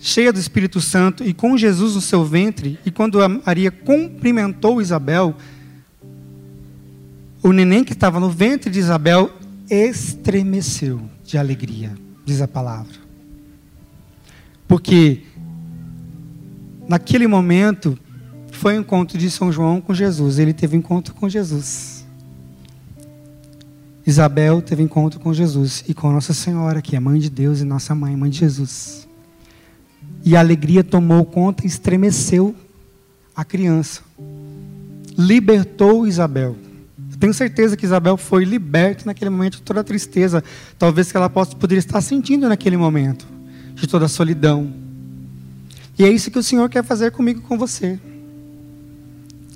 cheia 0.00 0.32
do 0.32 0.40
Espírito 0.40 0.80
Santo 0.80 1.22
e 1.22 1.32
com 1.32 1.56
Jesus 1.56 1.94
no 1.94 2.00
seu 2.00 2.24
ventre, 2.24 2.80
e 2.84 2.90
quando 2.90 3.20
Maria 3.46 3.70
cumprimentou 3.70 4.82
Isabel, 4.82 5.36
o 7.40 7.52
neném 7.52 7.84
que 7.84 7.92
estava 7.92 8.18
no 8.18 8.28
ventre 8.28 8.72
de 8.72 8.80
Isabel 8.80 9.30
estremeceu 9.70 11.00
de 11.24 11.38
alegria, 11.38 11.92
diz 12.26 12.42
a 12.42 12.48
palavra. 12.48 12.96
Porque 14.66 15.20
naquele 16.88 17.28
momento 17.28 17.96
foi 18.50 18.76
o 18.76 18.80
encontro 18.80 19.16
de 19.16 19.30
São 19.30 19.52
João 19.52 19.80
com 19.80 19.94
Jesus, 19.94 20.40
ele 20.40 20.52
teve 20.52 20.76
encontro 20.76 21.14
com 21.14 21.28
Jesus. 21.28 21.99
Isabel 24.10 24.60
teve 24.60 24.82
encontro 24.82 25.20
com 25.20 25.32
Jesus 25.32 25.84
e 25.86 25.94
com 25.94 26.10
Nossa 26.10 26.34
Senhora, 26.34 26.82
que 26.82 26.96
é 26.96 27.00
mãe 27.00 27.20
de 27.20 27.30
Deus 27.30 27.60
e 27.60 27.64
nossa 27.64 27.94
mãe, 27.94 28.16
mãe 28.16 28.28
de 28.28 28.38
Jesus. 28.38 29.08
E 30.24 30.36
a 30.36 30.40
alegria 30.40 30.82
tomou 30.82 31.24
conta 31.24 31.64
e 31.64 31.68
estremeceu 31.68 32.54
a 33.34 33.44
criança. 33.44 34.02
Libertou 35.16 36.08
Isabel. 36.08 36.56
Eu 37.12 37.16
tenho 37.18 37.32
certeza 37.32 37.76
que 37.76 37.86
Isabel 37.86 38.16
foi 38.16 38.44
liberta 38.44 39.04
naquele 39.06 39.30
momento 39.30 39.58
de 39.58 39.62
toda 39.62 39.80
a 39.80 39.84
tristeza, 39.84 40.42
talvez 40.76 41.12
que 41.12 41.16
ela 41.16 41.30
possa, 41.30 41.54
poderia 41.54 41.78
estar 41.78 42.00
sentindo 42.00 42.48
naquele 42.48 42.76
momento, 42.76 43.26
de 43.74 43.86
toda 43.86 44.06
a 44.06 44.08
solidão. 44.08 44.72
E 45.96 46.04
é 46.04 46.08
isso 46.08 46.30
que 46.30 46.38
o 46.38 46.42
Senhor 46.42 46.68
quer 46.68 46.82
fazer 46.82 47.12
comigo 47.12 47.42
com 47.42 47.56
você. 47.56 47.98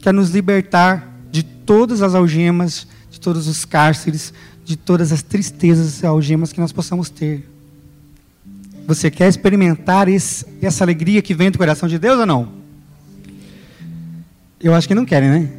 Quer 0.00 0.14
nos 0.14 0.30
libertar 0.30 1.12
de 1.32 1.42
todas 1.42 2.02
as 2.02 2.14
algemas, 2.14 2.86
todos 3.24 3.48
os 3.48 3.64
cárceres, 3.64 4.34
de 4.66 4.76
todas 4.76 5.10
as 5.10 5.22
tristezas 5.22 6.02
e 6.02 6.06
algemas 6.06 6.52
que 6.52 6.60
nós 6.60 6.72
possamos 6.72 7.08
ter. 7.08 7.48
Você 8.86 9.10
quer 9.10 9.28
experimentar 9.28 10.08
esse, 10.08 10.44
essa 10.60 10.84
alegria 10.84 11.22
que 11.22 11.32
vem 11.32 11.50
do 11.50 11.56
coração 11.56 11.88
de 11.88 11.98
Deus 11.98 12.20
ou 12.20 12.26
não? 12.26 12.52
Eu 14.60 14.74
acho 14.74 14.86
que 14.86 14.94
não 14.94 15.06
querem, 15.06 15.30
né? 15.30 15.50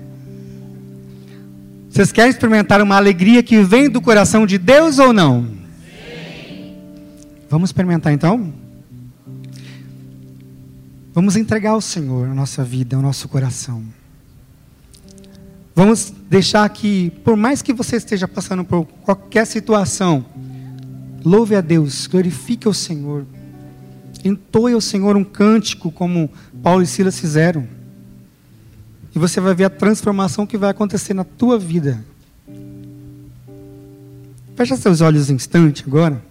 Vocês 1.89 2.11
querem 2.11 2.29
experimentar 2.29 2.81
uma 2.81 2.97
alegria 2.97 3.41
que 3.41 3.63
vem 3.63 3.89
do 3.89 3.99
coração 3.99 4.45
de 4.45 4.59
Deus 4.59 4.99
ou 4.99 5.11
não? 5.11 5.45
Sim. 5.45 6.75
Vamos 7.49 7.69
experimentar 7.69 8.13
então? 8.13 8.53
Vamos 11.13 11.35
entregar 11.35 11.71
ao 11.71 11.81
Senhor 11.81 12.27
a 12.27 12.33
nossa 12.33 12.63
vida, 12.63 12.97
o 12.97 13.01
nosso 13.01 13.27
coração. 13.27 13.83
Vamos 15.75 16.13
deixar 16.29 16.67
que, 16.69 17.09
por 17.25 17.35
mais 17.35 17.61
que 17.61 17.73
você 17.73 17.97
esteja 17.97 18.29
passando 18.29 18.63
por 18.63 18.85
qualquer 19.03 19.45
situação, 19.45 20.25
louve 21.23 21.53
a 21.53 21.59
Deus, 21.59 22.07
glorifique 22.07 22.65
o 22.65 22.73
Senhor, 22.73 23.25
entoe 24.23 24.71
ao 24.71 24.79
Senhor 24.79 25.17
um 25.17 25.23
cântico, 25.23 25.91
como 25.91 26.31
Paulo 26.63 26.81
e 26.81 26.87
Silas 26.87 27.19
fizeram. 27.19 27.67
E 29.13 29.19
você 29.19 29.41
vai 29.41 29.53
ver 29.53 29.65
a 29.65 29.69
transformação 29.69 30.47
que 30.47 30.57
vai 30.57 30.69
acontecer 30.69 31.13
na 31.13 31.25
tua 31.25 31.59
vida. 31.59 32.01
Fecha 34.55 34.77
seus 34.77 35.01
olhos 35.01 35.29
um 35.29 35.33
instante 35.33 35.83
agora. 35.85 36.23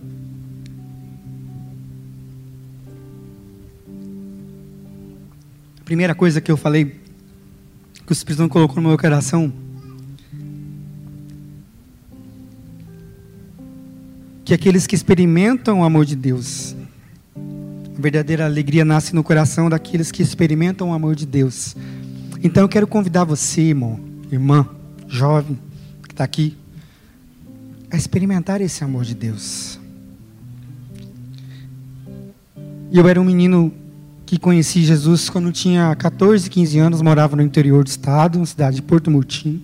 A 5.81 5.85
primeira 5.85 6.15
coisa 6.15 6.41
que 6.41 6.51
eu 6.51 6.57
falei, 6.57 7.04
que 8.07 8.13
o 8.13 8.15
Espírito 8.15 8.43
Santo 8.43 8.53
colocou 8.53 8.83
no 8.83 8.89
meu 8.89 8.99
coração, 8.99 9.53
que 14.45 14.53
aqueles 14.53 14.87
que 14.87 14.95
experimentam 14.95 15.81
o 15.81 15.85
amor 15.85 16.05
de 16.05 16.15
Deus, 16.15 16.77
a 17.37 18.01
verdadeira 18.01 18.45
alegria 18.45 18.85
nasce 18.85 19.15
no 19.15 19.25
coração 19.25 19.71
daqueles 19.71 20.13
que 20.13 20.23
experimentam 20.23 20.91
o 20.91 20.93
amor 20.93 21.15
de 21.15 21.25
Deus. 21.25 21.75
Então 22.43 22.63
eu 22.65 22.69
quero 22.69 22.87
convidar 22.87 23.25
você, 23.25 23.63
irmão, 23.63 23.99
irmã, 24.31 24.69
jovem, 25.09 25.59
que 26.03 26.13
está 26.13 26.25
aqui, 26.25 26.59
a 27.91 27.97
experimentar 27.97 28.61
esse 28.61 28.85
amor 28.85 29.05
de 29.05 29.15
Deus. 29.15 29.81
Eu 32.93 33.09
era 33.09 33.19
um 33.19 33.25
menino 33.25 33.73
que 34.27 34.39
conheci 34.39 34.83
Jesus 34.83 35.29
quando 35.29 35.53
tinha 35.53 35.95
14, 35.95 36.49
15 36.49 36.79
anos, 36.79 37.03
morava 37.03 37.37
no 37.37 37.43
interior 37.43 37.85
do 37.85 37.89
estado, 37.89 38.39
na 38.39 38.47
cidade 38.47 38.77
de 38.77 38.83
Porto 38.83 39.11
Murtinho. 39.11 39.63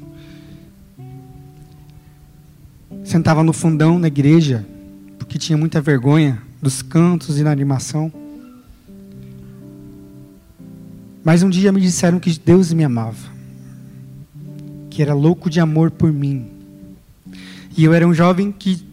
Sentava 3.03 3.43
no 3.43 3.53
fundão 3.53 3.99
na 3.99 4.09
igreja, 4.09 4.67
porque 5.19 5.39
tinha 5.39 5.57
muita 5.57 5.81
vergonha 5.81 6.43
dos 6.61 6.83
cantos 6.83 7.39
e 7.39 7.43
na 7.43 7.51
animação. 7.51 8.13
Mas 11.25 11.43
um 11.43 11.51
dia 11.51 11.73
me 11.73 11.81
disseram 11.81 12.19
que 12.19 12.39
Deus 12.39 12.73
me 12.73 12.85
amava, 12.85 13.31
que 14.91 15.03
era 15.03 15.15
louco 15.15 15.49
de 15.49 15.61
amor 15.61 15.91
por 15.91 16.13
mim. 16.13 16.47
E 17.77 17.85
eu 17.85 17.95
era 17.95 18.07
um 18.07 18.13
jovem 18.13 18.53
que 18.53 18.87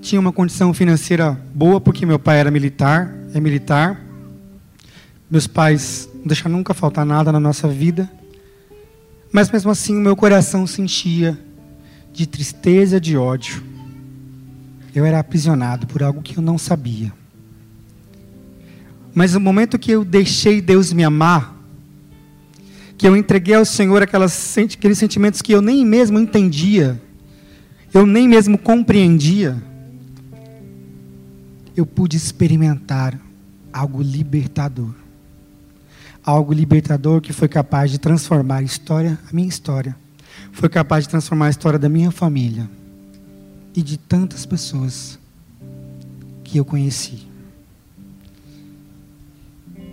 tinha 0.00 0.20
uma 0.20 0.32
condição 0.32 0.72
financeira 0.72 1.38
boa, 1.54 1.80
porque 1.80 2.06
meu 2.06 2.18
pai 2.18 2.38
era 2.38 2.50
militar, 2.50 3.17
é 3.34 3.40
militar. 3.40 4.00
Meus 5.30 5.46
pais 5.46 6.08
não 6.14 6.26
deixaram 6.26 6.56
nunca 6.56 6.72
faltar 6.72 7.04
nada 7.04 7.30
na 7.30 7.40
nossa 7.40 7.68
vida. 7.68 8.10
Mas 9.32 9.50
mesmo 9.50 9.70
assim, 9.70 9.96
o 9.96 10.00
meu 10.00 10.16
coração 10.16 10.66
se 10.66 10.80
enchia 10.80 11.38
de 12.12 12.26
tristeza, 12.26 13.00
de 13.00 13.16
ódio. 13.16 13.62
Eu 14.94 15.04
era 15.04 15.18
aprisionado 15.18 15.86
por 15.86 16.02
algo 16.02 16.22
que 16.22 16.38
eu 16.38 16.42
não 16.42 16.56
sabia. 16.56 17.12
Mas 19.14 19.34
no 19.34 19.40
momento 19.40 19.78
que 19.78 19.90
eu 19.90 20.04
deixei 20.04 20.60
Deus 20.60 20.92
me 20.92 21.04
amar, 21.04 21.56
que 22.96 23.06
eu 23.06 23.16
entreguei 23.16 23.54
ao 23.54 23.64
Senhor 23.64 24.02
aquelas, 24.02 24.56
aqueles 24.58 24.98
sentimentos 24.98 25.42
que 25.42 25.52
eu 25.52 25.62
nem 25.62 25.84
mesmo 25.84 26.18
entendia, 26.18 27.00
eu 27.92 28.04
nem 28.04 28.26
mesmo 28.26 28.58
compreendia, 28.58 29.56
eu 31.78 31.86
pude 31.86 32.16
experimentar 32.16 33.16
algo 33.72 34.02
libertador. 34.02 34.92
Algo 36.24 36.52
libertador 36.52 37.20
que 37.20 37.32
foi 37.32 37.46
capaz 37.46 37.92
de 37.92 37.98
transformar 37.98 38.56
a 38.56 38.62
história, 38.62 39.16
a 39.30 39.32
minha 39.32 39.48
história, 39.48 39.96
foi 40.50 40.68
capaz 40.68 41.04
de 41.04 41.10
transformar 41.10 41.46
a 41.46 41.50
história 41.50 41.78
da 41.78 41.88
minha 41.88 42.10
família 42.10 42.68
e 43.76 43.80
de 43.80 43.96
tantas 43.96 44.44
pessoas 44.44 45.20
que 46.42 46.58
eu 46.58 46.64
conheci. 46.64 47.28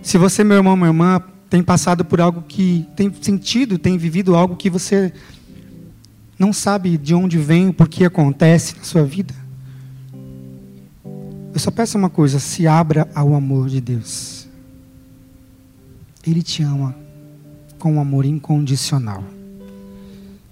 Se 0.02 0.18
você, 0.18 0.42
meu 0.42 0.56
irmão, 0.56 0.74
minha 0.74 0.88
irmã, 0.88 1.22
tem 1.48 1.62
passado 1.62 2.04
por 2.04 2.20
algo 2.20 2.42
que 2.48 2.84
tem 2.96 3.12
sentido, 3.20 3.78
tem 3.78 3.96
vivido 3.96 4.34
algo 4.34 4.56
que 4.56 4.68
você 4.68 5.12
não 6.36 6.52
sabe 6.52 6.98
de 6.98 7.14
onde 7.14 7.38
vem, 7.38 7.70
por 7.70 7.88
que 7.88 8.04
acontece 8.04 8.76
na 8.76 8.82
sua 8.82 9.04
vida, 9.04 9.45
eu 11.56 11.60
só 11.60 11.70
peço 11.70 11.96
uma 11.96 12.10
coisa: 12.10 12.38
se 12.38 12.66
abra 12.66 13.08
ao 13.14 13.34
amor 13.34 13.70
de 13.70 13.80
Deus. 13.80 14.46
Ele 16.26 16.42
te 16.42 16.62
ama 16.62 16.94
com 17.78 17.94
um 17.94 18.00
amor 18.00 18.26
incondicional. 18.26 19.24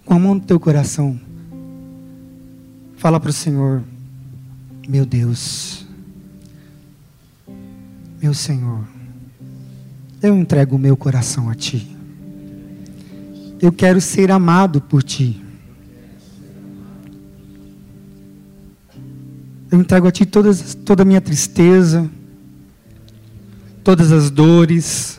Com 0.07 0.15
a 0.15 0.19
mão 0.19 0.37
no 0.37 0.41
teu 0.41 0.59
coração, 0.59 1.21
fala 2.97 3.21
para 3.21 3.29
o 3.29 3.35
Senhor: 3.35 3.85
Meu 4.89 5.05
Deus, 5.05 5.87
meu 8.23 8.33
Senhor, 8.33 8.83
eu 10.23 10.35
entrego 10.35 10.77
o 10.77 10.79
meu 10.79 10.97
coração 10.97 11.51
a 11.51 11.55
Ti. 11.55 11.95
Eu 13.61 13.71
quero 13.71 14.01
ser 14.01 14.31
amado 14.31 14.81
por 14.81 15.03
Ti. 15.03 15.44
Eu 19.75 19.81
entrego 19.81 20.07
a 20.07 20.13
Ti 20.13 20.25
todas, 20.25 20.73
toda 20.73 21.03
a 21.03 21.05
minha 21.05 21.21
tristeza, 21.21 22.09
todas 23.83 24.13
as 24.13 24.31
dores, 24.31 25.19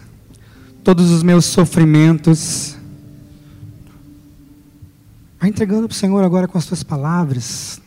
todos 0.82 1.12
os 1.12 1.22
meus 1.24 1.44
sofrimentos. 1.44 2.78
Vai 5.38 5.50
entregando 5.50 5.90
para 5.90 5.94
o 5.94 5.98
Senhor 5.98 6.24
agora 6.24 6.48
com 6.48 6.58
as 6.58 6.66
tuas 6.66 6.84
palavras. 6.84 7.82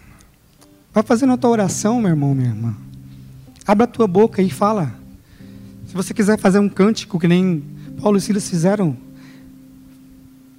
Vai 0.93 1.03
fazendo 1.03 1.33
a 1.33 1.39
tua 1.39 1.49
oração, 1.49 2.03
meu 2.03 2.11
irmão, 2.11 2.35
minha 2.35 2.51
irmã. 2.51 2.77
Abra 3.67 3.85
a 3.85 3.89
tua 3.89 4.07
boca 4.07 4.43
e 4.43 4.51
fala. 4.51 4.95
Se 5.87 5.95
você 5.95 6.13
quiser 6.13 6.39
fazer 6.39 6.59
um 6.59 6.69
cântico 6.69 7.19
que 7.19 7.27
nem 7.27 7.65
Paulo 8.03 8.19
e 8.19 8.21
Silas 8.21 8.47
fizeram, 8.47 8.95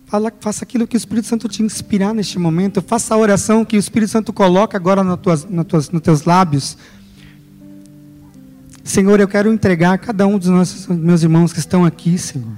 fala, 0.09 0.33
faça 0.39 0.63
aquilo 0.63 0.87
que 0.87 0.95
o 0.95 0.97
Espírito 0.97 1.27
Santo 1.27 1.47
te 1.47 1.61
inspirar 1.63 2.13
neste 2.13 2.39
momento. 2.39 2.81
Faça 2.81 3.13
a 3.13 3.17
oração 3.17 3.63
que 3.63 3.77
o 3.77 3.79
Espírito 3.79 4.09
Santo 4.09 4.33
coloca 4.33 4.75
agora 4.77 5.03
nas 5.03 5.19
tuas, 5.19 5.47
nas 5.49 5.65
tuas, 5.65 5.89
nos 5.89 6.01
teus 6.01 6.23
lábios. 6.23 6.77
Senhor, 8.83 9.19
eu 9.19 9.27
quero 9.27 9.53
entregar 9.53 9.93
a 9.93 9.97
cada 9.97 10.25
um 10.25 10.37
dos 10.37 10.49
nossos, 10.49 10.87
meus 10.87 11.21
irmãos 11.23 11.53
que 11.53 11.59
estão 11.59 11.85
aqui, 11.85 12.17
Senhor. 12.17 12.57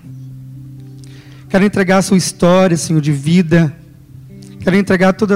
Quero 1.50 1.66
entregar 1.66 1.98
a 1.98 2.02
sua 2.02 2.18
história, 2.18 2.78
Senhor, 2.78 3.02
de 3.02 3.12
vida. 3.12 3.76
Quero 4.62 4.76
entregar 4.78 5.14
tudo 5.14 5.36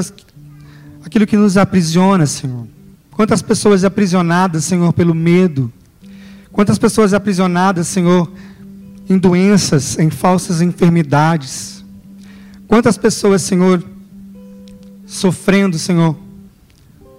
aquilo 1.04 1.28
que 1.28 1.36
nos 1.36 1.58
aprisiona, 1.58 2.26
Senhor. 2.26 2.66
Quantas 3.12 3.42
pessoas 3.42 3.84
aprisionadas, 3.84 4.64
Senhor, 4.64 4.92
pelo 4.94 5.14
medo 5.14 5.72
Quantas 6.56 6.80
pessoas 6.80 7.14
aprisionadas, 7.14 7.86
Senhor, 7.86 8.32
em 9.10 9.18
doenças, 9.18 10.00
em 10.00 10.10
falsas 10.10 10.62
enfermidades. 10.62 11.75
Quantas 12.68 12.98
pessoas, 12.98 13.42
Senhor, 13.42 13.84
sofrendo, 15.06 15.78
Senhor, 15.78 16.18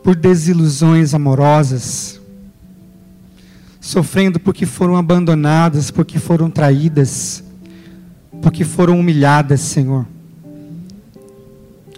por 0.03 0.15
desilusões 0.15 1.15
amorosas. 1.15 2.21
Sofrendo 3.81 4.39
porque 4.39 4.65
foram 4.65 4.97
abandonadas, 4.97 5.91
porque 5.91 6.19
foram 6.19 6.49
traídas, 6.49 7.43
porque 8.41 8.65
foram 8.65 9.01
humilhadas, 9.01 9.61
Senhor. 9.61 10.07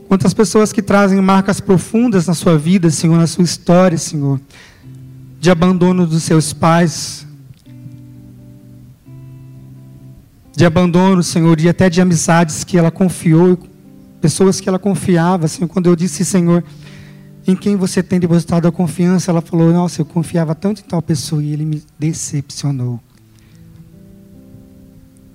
Quantas 0.08 0.32
pessoas 0.32 0.72
que 0.72 0.80
trazem 0.80 1.20
marcas 1.20 1.60
profundas 1.60 2.26
na 2.26 2.32
sua 2.32 2.56
vida, 2.56 2.90
Senhor, 2.90 3.18
na 3.18 3.26
sua 3.26 3.44
história, 3.44 3.98
Senhor, 3.98 4.40
de 5.38 5.50
abandono 5.50 6.06
dos 6.06 6.22
seus 6.22 6.54
pais, 6.54 7.26
de 10.58 10.66
abandono, 10.66 11.22
Senhor, 11.22 11.60
e 11.60 11.68
até 11.68 11.88
de 11.88 12.00
amizades 12.00 12.64
que 12.64 12.76
ela 12.76 12.90
confiou, 12.90 13.56
pessoas 14.20 14.60
que 14.60 14.68
ela 14.68 14.76
confiava, 14.76 15.46
Senhor. 15.46 15.68
Quando 15.68 15.86
eu 15.86 15.94
disse, 15.94 16.24
Senhor, 16.24 16.64
em 17.46 17.54
quem 17.54 17.76
você 17.76 18.02
tem 18.02 18.18
depositado 18.18 18.66
a 18.66 18.72
confiança, 18.72 19.30
ela 19.30 19.40
falou: 19.40 19.72
Nossa, 19.72 20.00
eu 20.00 20.04
confiava 20.04 20.56
tanto 20.56 20.80
em 20.80 20.84
tal 20.84 21.00
pessoa 21.00 21.40
e 21.40 21.52
ele 21.52 21.64
me 21.64 21.80
decepcionou. 21.96 22.98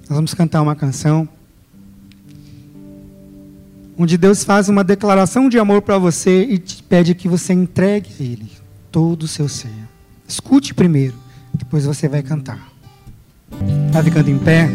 Nós 0.10 0.18
vamos 0.18 0.34
cantar 0.34 0.62
uma 0.62 0.76
canção 0.76 1.26
onde 3.98 4.18
Deus 4.18 4.44
faz 4.44 4.68
uma 4.68 4.84
declaração 4.84 5.48
de 5.48 5.58
amor 5.58 5.84
para 5.84 5.98
você 5.98 6.44
e 6.44 6.58
te 6.58 6.84
pede 6.84 7.16
que 7.16 7.30
você 7.30 7.54
entregue 7.54 8.10
a 8.20 8.24
Ele 8.24 8.52
todo 8.92 9.24
o 9.24 9.28
seu 9.30 9.48
ser. 9.48 9.72
Escute 10.28 10.74
primeiro, 10.74 11.16
depois 11.54 11.86
você 11.86 12.10
vai 12.10 12.22
cantar. 12.22 12.74
Está 13.88 14.04
ficando 14.04 14.30
em 14.30 14.38
pé? 14.38 14.70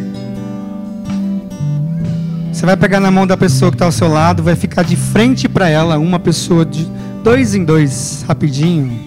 Você 2.52 2.66
vai 2.66 2.76
pegar 2.76 3.00
na 3.00 3.10
mão 3.10 3.26
da 3.26 3.36
pessoa 3.36 3.70
que 3.70 3.76
está 3.76 3.84
ao 3.84 3.92
seu 3.92 4.08
lado, 4.08 4.42
vai 4.42 4.56
ficar 4.56 4.82
de 4.82 4.96
frente 4.96 5.48
para 5.48 5.68
ela, 5.68 5.98
uma 5.98 6.18
pessoa 6.18 6.64
de 6.64 6.86
dois 7.22 7.54
em 7.54 7.64
dois, 7.64 8.24
rapidinho. 8.26 8.98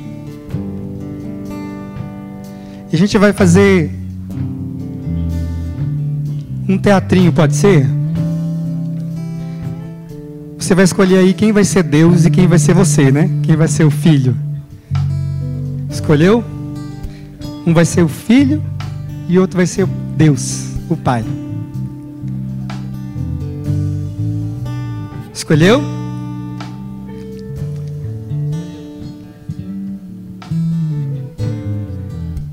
E 2.92 2.96
a 2.96 2.98
gente 2.98 3.18
vai 3.18 3.34
fazer 3.34 3.92
um 6.68 6.78
teatrinho, 6.78 7.34
pode 7.34 7.56
ser? 7.56 7.88
Você 10.58 10.76
vai 10.76 10.86
escolher 10.86 11.18
aí 11.18 11.34
quem 11.34 11.52
vai 11.52 11.64
ser 11.64 11.84
Deus 11.84 12.26
e 12.26 12.30
quem 12.30 12.48
vai 12.48 12.60
ser 12.60 12.74
você, 12.74 13.12
né? 13.12 13.30
Quem 13.44 13.56
vai 13.56 13.68
ser 13.68 13.84
o 13.84 13.92
filho. 13.92 14.36
Escolheu? 15.90 16.44
Um 17.66 17.74
vai 17.74 17.86
ser 17.86 18.04
o 18.04 18.08
filho 18.08 18.62
e 19.28 19.40
outro 19.40 19.58
vai 19.58 19.66
ser 19.66 19.88
Deus, 20.16 20.68
o 20.90 20.96
Pai. 20.96 21.24
Escolheu? 25.42 25.82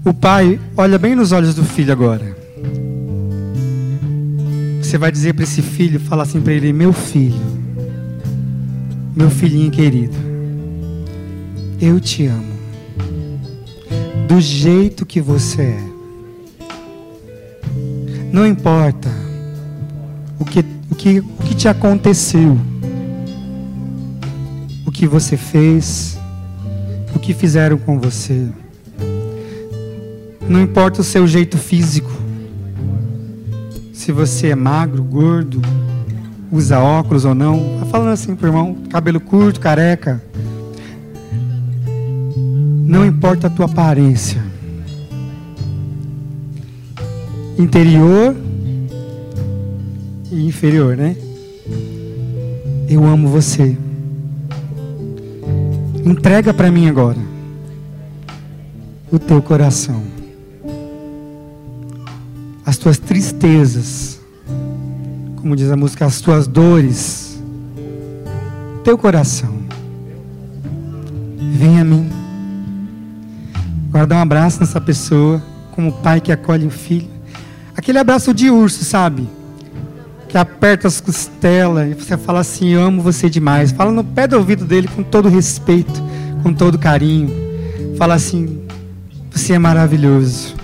O 0.03 0.14
pai 0.14 0.59
olha 0.74 0.98
bem 0.98 1.14
nos 1.14 1.31
olhos 1.31 1.55
do 1.55 1.62
filho 1.64 1.92
agora. 1.92 2.35
Você 4.81 4.96
vai 4.96 5.12
dizer 5.12 5.35
para 5.35 5.44
esse 5.44 5.61
filho, 5.61 6.01
fala 6.01 6.22
assim 6.22 6.40
para 6.40 6.55
ele: 6.55 6.72
Meu 6.72 6.94
filho, 6.94 7.38
meu 9.14 9.29
filhinho 9.29 9.70
querido, 9.70 10.16
eu 11.79 12.01
te 12.01 12.24
amo. 12.24 12.57
Do 14.27 14.40
jeito 14.40 15.05
que 15.05 15.20
você 15.20 15.61
é. 15.61 15.88
Não 18.33 18.46
importa 18.46 19.11
o 20.40 20.44
que, 20.46 20.64
o 20.90 20.94
que, 20.94 21.18
o 21.18 21.42
que 21.44 21.55
te 21.55 21.68
aconteceu, 21.68 22.59
que 24.99 25.07
você 25.07 25.37
fez, 25.37 26.19
o 27.15 27.21
que 27.21 27.33
fizeram 27.33 27.79
com 27.79 28.01
você. 28.01 28.49
Não 30.49 30.61
importa 30.61 31.03
o 31.03 31.05
seu 31.05 31.25
jeito 31.25 31.57
físico. 31.57 32.11
Se 33.93 34.11
você 34.11 34.49
é 34.49 34.57
magro, 34.57 35.05
gordo, 35.05 35.63
usa 36.51 36.81
óculos 36.81 37.25
ou 37.25 37.33
não. 37.33 37.79
Tá 37.79 37.87
falando 37.87 38.09
assim 38.09 38.35
pro 38.35 38.49
irmão, 38.49 38.77
cabelo 38.91 39.21
curto, 39.21 39.61
careca. 39.61 40.21
Não 42.85 43.07
importa 43.07 43.47
a 43.47 43.51
tua 43.51 43.67
aparência. 43.67 44.43
Interior 47.57 48.35
e 50.33 50.45
inferior, 50.45 50.97
né? 50.97 51.15
Eu 52.89 53.07
amo 53.07 53.29
você. 53.29 53.77
Entrega 56.09 56.55
para 56.55 56.71
mim 56.71 56.88
agora 56.88 57.18
o 59.12 59.18
teu 59.18 59.40
coração 59.40 60.18
as 62.68 62.77
tuas 62.77 62.99
tristezas, 62.99 64.21
como 65.37 65.57
diz 65.57 65.71
a 65.71 65.77
música, 65.77 66.05
as 66.05 66.21
tuas 66.21 66.47
dores, 66.47 67.42
teu 68.85 68.99
coração. 68.99 69.57
Vem 71.55 71.81
a 71.81 71.85
mim. 71.85 72.11
Agora 73.88 74.07
dá 74.07 74.16
um 74.16 74.21
abraço 74.21 74.61
nessa 74.61 74.79
pessoa, 74.79 75.42
como 75.71 75.88
o 75.88 75.92
pai 75.92 76.21
que 76.21 76.31
acolhe 76.31 76.66
o 76.66 76.71
filho. 76.71 77.09
Aquele 77.75 77.97
abraço 77.97 78.35
de 78.35 78.51
urso, 78.51 78.85
sabe? 78.85 79.27
Que 80.29 80.37
aperta 80.37 80.87
as 80.87 81.01
costelas 81.01 81.91
e 81.91 81.95
você 81.95 82.17
fala 82.17 82.41
assim: 82.41 82.69
Eu 82.69 82.83
amo 82.83 83.03
você 83.03 83.31
demais. 83.31 83.73
Fala 83.73 83.91
no 83.91 84.05
pé 84.05 84.27
do 84.27 84.37
ouvido 84.37 84.64
dele 84.64 84.88
com 84.88 85.03
todo 85.03 85.29
respeito, 85.29 86.03
com 86.43 86.53
todo 86.53 86.79
carinho. 86.79 87.31
Fala 87.97 88.14
assim: 88.14 88.61
Você 89.31 89.55
é 89.55 89.59
maravilhoso. 89.59 90.55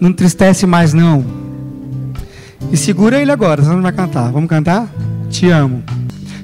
Não 0.00 0.10
entristece 0.10 0.66
mais 0.66 0.92
não. 0.92 1.24
E 2.70 2.76
segura 2.76 3.20
ele 3.20 3.30
agora, 3.30 3.62
senão 3.62 3.76
não 3.76 3.82
vai 3.82 3.92
cantar. 3.92 4.30
Vamos 4.30 4.48
cantar? 4.48 4.88
Te 5.30 5.48
amo. 5.48 5.82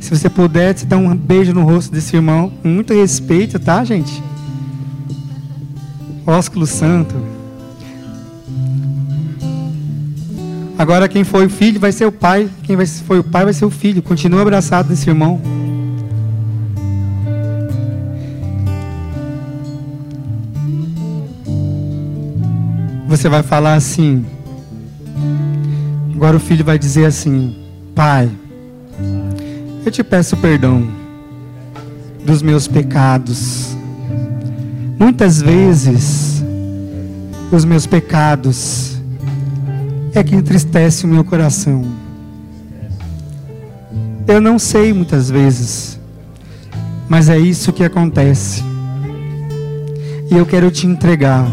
Se 0.00 0.11
você 0.16 0.31
puder, 0.31 0.74
te 0.74 0.87
dar 0.87 0.96
um 0.96 1.14
beijo 1.14 1.52
no 1.52 1.64
rosto 1.64 1.92
desse 1.92 2.16
irmão, 2.16 2.50
com 2.62 2.68
muito 2.68 2.94
respeito, 2.94 3.59
tá, 3.59 3.85
gente? 3.85 4.22
Ósculo 6.26 6.66
Santo. 6.66 7.14
Agora 10.78 11.08
quem 11.08 11.24
foi 11.24 11.46
o 11.46 11.50
filho 11.50 11.80
vai 11.80 11.90
ser 11.90 12.06
o 12.06 12.12
pai. 12.12 12.48
Quem 12.62 12.76
foi 12.86 13.18
o 13.18 13.24
pai 13.24 13.42
vai 13.42 13.52
ser 13.52 13.64
o 13.64 13.70
filho. 13.70 14.00
Continua 14.00 14.42
abraçado 14.42 14.88
desse 14.88 15.10
irmão. 15.10 15.40
Você 23.08 23.28
vai 23.28 23.42
falar 23.42 23.74
assim. 23.74 24.24
Agora 26.14 26.36
o 26.36 26.40
filho 26.40 26.64
vai 26.64 26.78
dizer 26.78 27.06
assim: 27.06 27.56
Pai, 27.92 28.30
eu 29.84 29.90
te 29.90 30.04
peço 30.04 30.36
perdão 30.36 30.86
dos 32.24 32.40
meus 32.40 32.68
pecados. 32.68 33.76
Muitas 34.96 35.42
vezes, 35.42 36.44
os 37.50 37.64
meus 37.64 37.84
pecados 37.84 38.97
é 40.18 40.24
que 40.24 40.35
entristece 40.35 41.04
o 41.04 41.09
meu 41.09 41.22
coração. 41.22 41.85
Eu 44.26 44.40
não 44.40 44.59
sei 44.59 44.92
muitas 44.92 45.31
vezes, 45.31 45.98
mas 47.09 47.28
é 47.28 47.38
isso 47.38 47.72
que 47.72 47.85
acontece. 47.85 48.64
E 50.31 50.37
eu 50.37 50.44
quero 50.44 50.70
te 50.70 50.87
entregar 50.87 51.46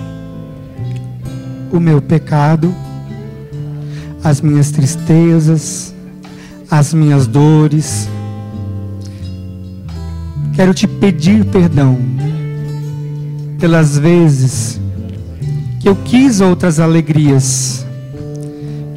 o 1.72 1.80
meu 1.80 2.02
pecado, 2.02 2.74
as 4.24 4.42
minhas 4.42 4.72
tristezas, 4.72 5.94
as 6.70 6.94
minhas 6.94 7.28
dores. 7.28 8.10
Quero 10.54 10.74
te 10.74 10.88
pedir 10.88 11.46
perdão 11.46 12.00
pelas 13.60 13.98
vezes 13.98 14.82
que 15.80 15.88
eu 15.88 15.96
quis 15.96 16.42
outras 16.42 16.80
alegrias, 16.80 17.85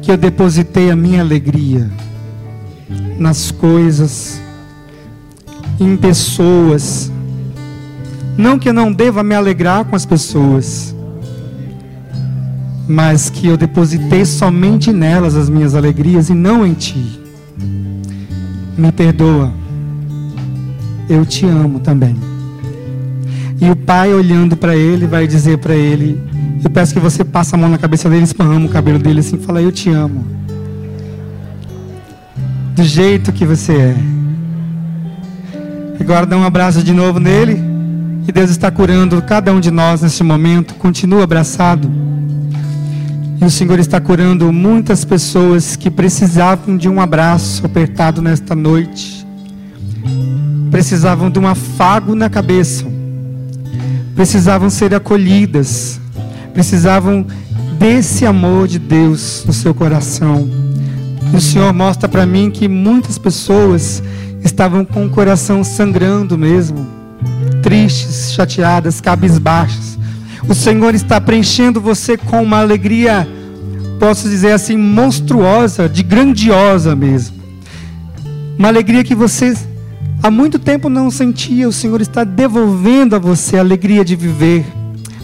que 0.09 0.13
eu 0.13 0.17
depositei 0.17 0.89
a 0.89 0.95
minha 0.95 1.21
alegria 1.21 1.87
nas 3.19 3.51
coisas, 3.51 4.41
em 5.79 5.95
pessoas. 5.95 7.11
Não 8.35 8.57
que 8.57 8.69
eu 8.69 8.73
não 8.73 8.91
deva 8.91 9.21
me 9.21 9.35
alegrar 9.35 9.85
com 9.85 9.95
as 9.95 10.07
pessoas, 10.07 10.95
mas 12.87 13.29
que 13.29 13.45
eu 13.45 13.55
depositei 13.55 14.25
somente 14.25 14.91
nelas 14.91 15.35
as 15.35 15.47
minhas 15.47 15.75
alegrias 15.75 16.27
e 16.31 16.33
não 16.33 16.65
em 16.65 16.73
ti. 16.73 17.21
Me 18.75 18.91
perdoa. 18.91 19.53
Eu 21.07 21.23
te 21.23 21.45
amo 21.45 21.81
também. 21.81 22.15
E 23.61 23.69
o 23.69 23.75
pai 23.75 24.11
olhando 24.11 24.57
para 24.57 24.75
ele 24.75 25.05
vai 25.05 25.27
dizer 25.27 25.59
para 25.59 25.75
ele: 25.75 26.19
Eu 26.63 26.69
peço 26.69 26.93
que 26.93 26.99
você 26.99 27.23
passe 27.23 27.55
a 27.55 27.57
mão 27.57 27.69
na 27.69 27.77
cabeça 27.77 28.09
dele, 28.09 28.23
esparrama 28.23 28.65
o 28.65 28.69
cabelo 28.69 28.99
dele 28.99 29.21
assim, 29.21 29.37
fala: 29.37 29.61
Eu 29.61 29.71
te 29.71 29.89
amo. 29.89 30.25
Do 32.75 32.83
jeito 32.83 33.31
que 33.31 33.45
você 33.45 33.73
é. 33.73 33.95
Agora 35.99 36.25
dá 36.25 36.37
um 36.37 36.43
abraço 36.43 36.83
de 36.83 36.93
novo 36.93 37.19
nele. 37.19 37.61
E 38.27 38.31
Deus 38.31 38.49
está 38.49 38.69
curando 38.69 39.21
cada 39.21 39.51
um 39.51 39.59
de 39.59 39.71
nós 39.71 40.01
neste 40.01 40.23
momento. 40.23 40.75
Continua 40.75 41.23
abraçado. 41.23 41.89
E 43.41 43.45
o 43.45 43.49
Senhor 43.49 43.79
está 43.79 44.01
curando 44.01 44.51
muitas 44.51 45.05
pessoas 45.05 45.75
que 45.75 45.89
precisavam 45.89 46.77
de 46.77 46.89
um 46.89 46.99
abraço 46.99 47.65
apertado 47.65 48.21
nesta 48.21 48.53
noite. 48.53 49.25
Precisavam 50.69 51.29
de 51.29 51.39
um 51.39 51.47
afago 51.47 52.15
na 52.15 52.29
cabeça. 52.29 52.85
Precisavam 54.13 54.69
ser 54.69 54.93
acolhidas. 54.93 55.98
Precisavam 56.59 57.25
desse 57.77 58.25
amor 58.25 58.67
de 58.67 58.77
Deus 58.77 59.43
no 59.47 59.53
seu 59.53 59.73
coração. 59.73 60.49
O 61.33 61.39
Senhor 61.39 61.71
mostra 61.73 62.09
para 62.09 62.25
mim 62.25 62.51
que 62.51 62.67
muitas 62.67 63.17
pessoas 63.17 64.03
estavam 64.43 64.83
com 64.83 65.05
o 65.05 65.09
coração 65.09 65.63
sangrando 65.63 66.37
mesmo, 66.37 66.85
tristes, 67.61 68.33
chateadas, 68.33 68.99
cabisbaixas 68.99 69.99
o 70.49 70.55
Senhor 70.55 70.95
está 70.95 71.21
preenchendo 71.21 71.79
você 71.79 72.17
com 72.17 72.41
uma 72.41 72.57
alegria, 72.57 73.27
posso 73.99 74.27
dizer 74.27 74.51
assim, 74.51 74.75
monstruosa, 74.75 75.87
de 75.87 76.01
grandiosa 76.01 76.95
mesmo. 76.95 77.37
Uma 78.57 78.67
alegria 78.67 79.03
que 79.03 79.13
você 79.13 79.55
há 80.23 80.31
muito 80.31 80.57
tempo 80.57 80.89
não 80.89 81.11
sentia. 81.11 81.69
O 81.69 81.71
Senhor 81.71 82.01
está 82.01 82.23
devolvendo 82.23 83.15
a 83.15 83.19
você 83.19 83.57
a 83.57 83.59
alegria 83.59 84.03
de 84.03 84.15
viver. 84.15 84.65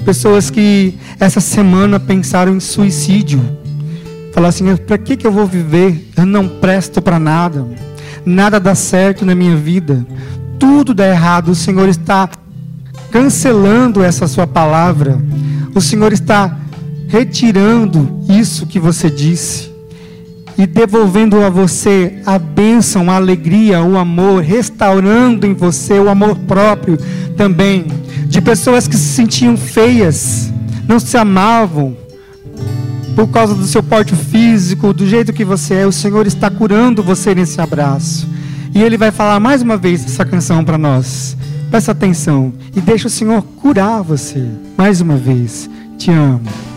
Pessoas 0.06 0.52
que 0.52 0.94
essa 1.20 1.42
semana 1.42 2.00
pensaram 2.00 2.56
em 2.56 2.60
suicídio. 2.60 3.42
Falaram 4.32 4.50
assim: 4.50 4.76
para 4.78 5.00
que, 5.00 5.18
que 5.18 5.26
eu 5.26 5.32
vou 5.32 5.48
viver? 5.48 6.12
Eu 6.16 6.26
não 6.26 6.48
presto 6.48 7.02
para 7.02 7.18
nada. 7.18 7.66
Nada 8.24 8.60
dá 8.60 8.76
certo 8.76 9.26
na 9.26 9.34
minha 9.34 9.58
vida. 9.58 10.06
Tudo 10.60 10.94
dá 10.94 11.08
errado. 11.08 11.50
O 11.50 11.56
Senhor 11.56 11.90
está 11.90 12.30
cancelando 13.10 14.04
essa 14.04 14.28
sua 14.28 14.46
palavra. 14.46 15.20
O 15.74 15.82
Senhor 15.82 16.14
está 16.14 16.56
retirando 17.08 18.22
isso 18.30 18.68
que 18.68 18.80
você 18.80 19.10
disse 19.10 19.76
e 20.58 20.66
devolvendo 20.66 21.42
a 21.44 21.50
você 21.50 22.22
a 22.26 22.40
bênção, 22.40 23.12
a 23.12 23.16
alegria, 23.16 23.82
o 23.82 23.98
amor, 23.98 24.42
restaurando 24.42 25.46
em 25.46 25.54
você 25.54 26.00
o 26.00 26.10
amor 26.10 26.36
próprio 26.40 26.98
também. 27.36 27.86
De 28.28 28.42
pessoas 28.42 28.88
que 28.88 28.98
se 28.98 29.14
sentiam 29.14 29.56
feias, 29.56 30.52
não 30.88 31.00
se 31.00 31.16
amavam 31.18 31.96
por 33.16 33.28
causa 33.30 33.56
do 33.56 33.66
seu 33.66 33.82
porte 33.82 34.14
físico, 34.16 34.94
do 34.94 35.08
jeito 35.08 35.32
que 35.32 35.46
você 35.46 35.76
é. 35.76 35.88
O 35.88 35.92
Senhor 35.92 36.28
está 36.28 36.50
curando 36.50 37.02
você 37.02 37.34
nesse 37.34 37.60
abraço. 37.62 38.28
E 38.74 38.82
ele 38.82 38.98
vai 38.98 39.10
falar 39.10 39.40
mais 39.40 39.62
uma 39.62 39.78
vez 39.78 40.04
essa 40.04 40.26
canção 40.26 40.64
para 40.64 40.78
nós. 40.78 41.38
Presta 41.72 41.94
atenção 41.94 42.54
e 42.76 42.82
deixa 42.82 43.08
o 43.08 43.12
Senhor 43.12 43.42
curar 43.42 44.02
você. 44.02 44.46
Mais 44.78 45.00
uma 45.00 45.16
vez, 45.16 45.70
te 45.98 46.12
amo. 46.12 46.75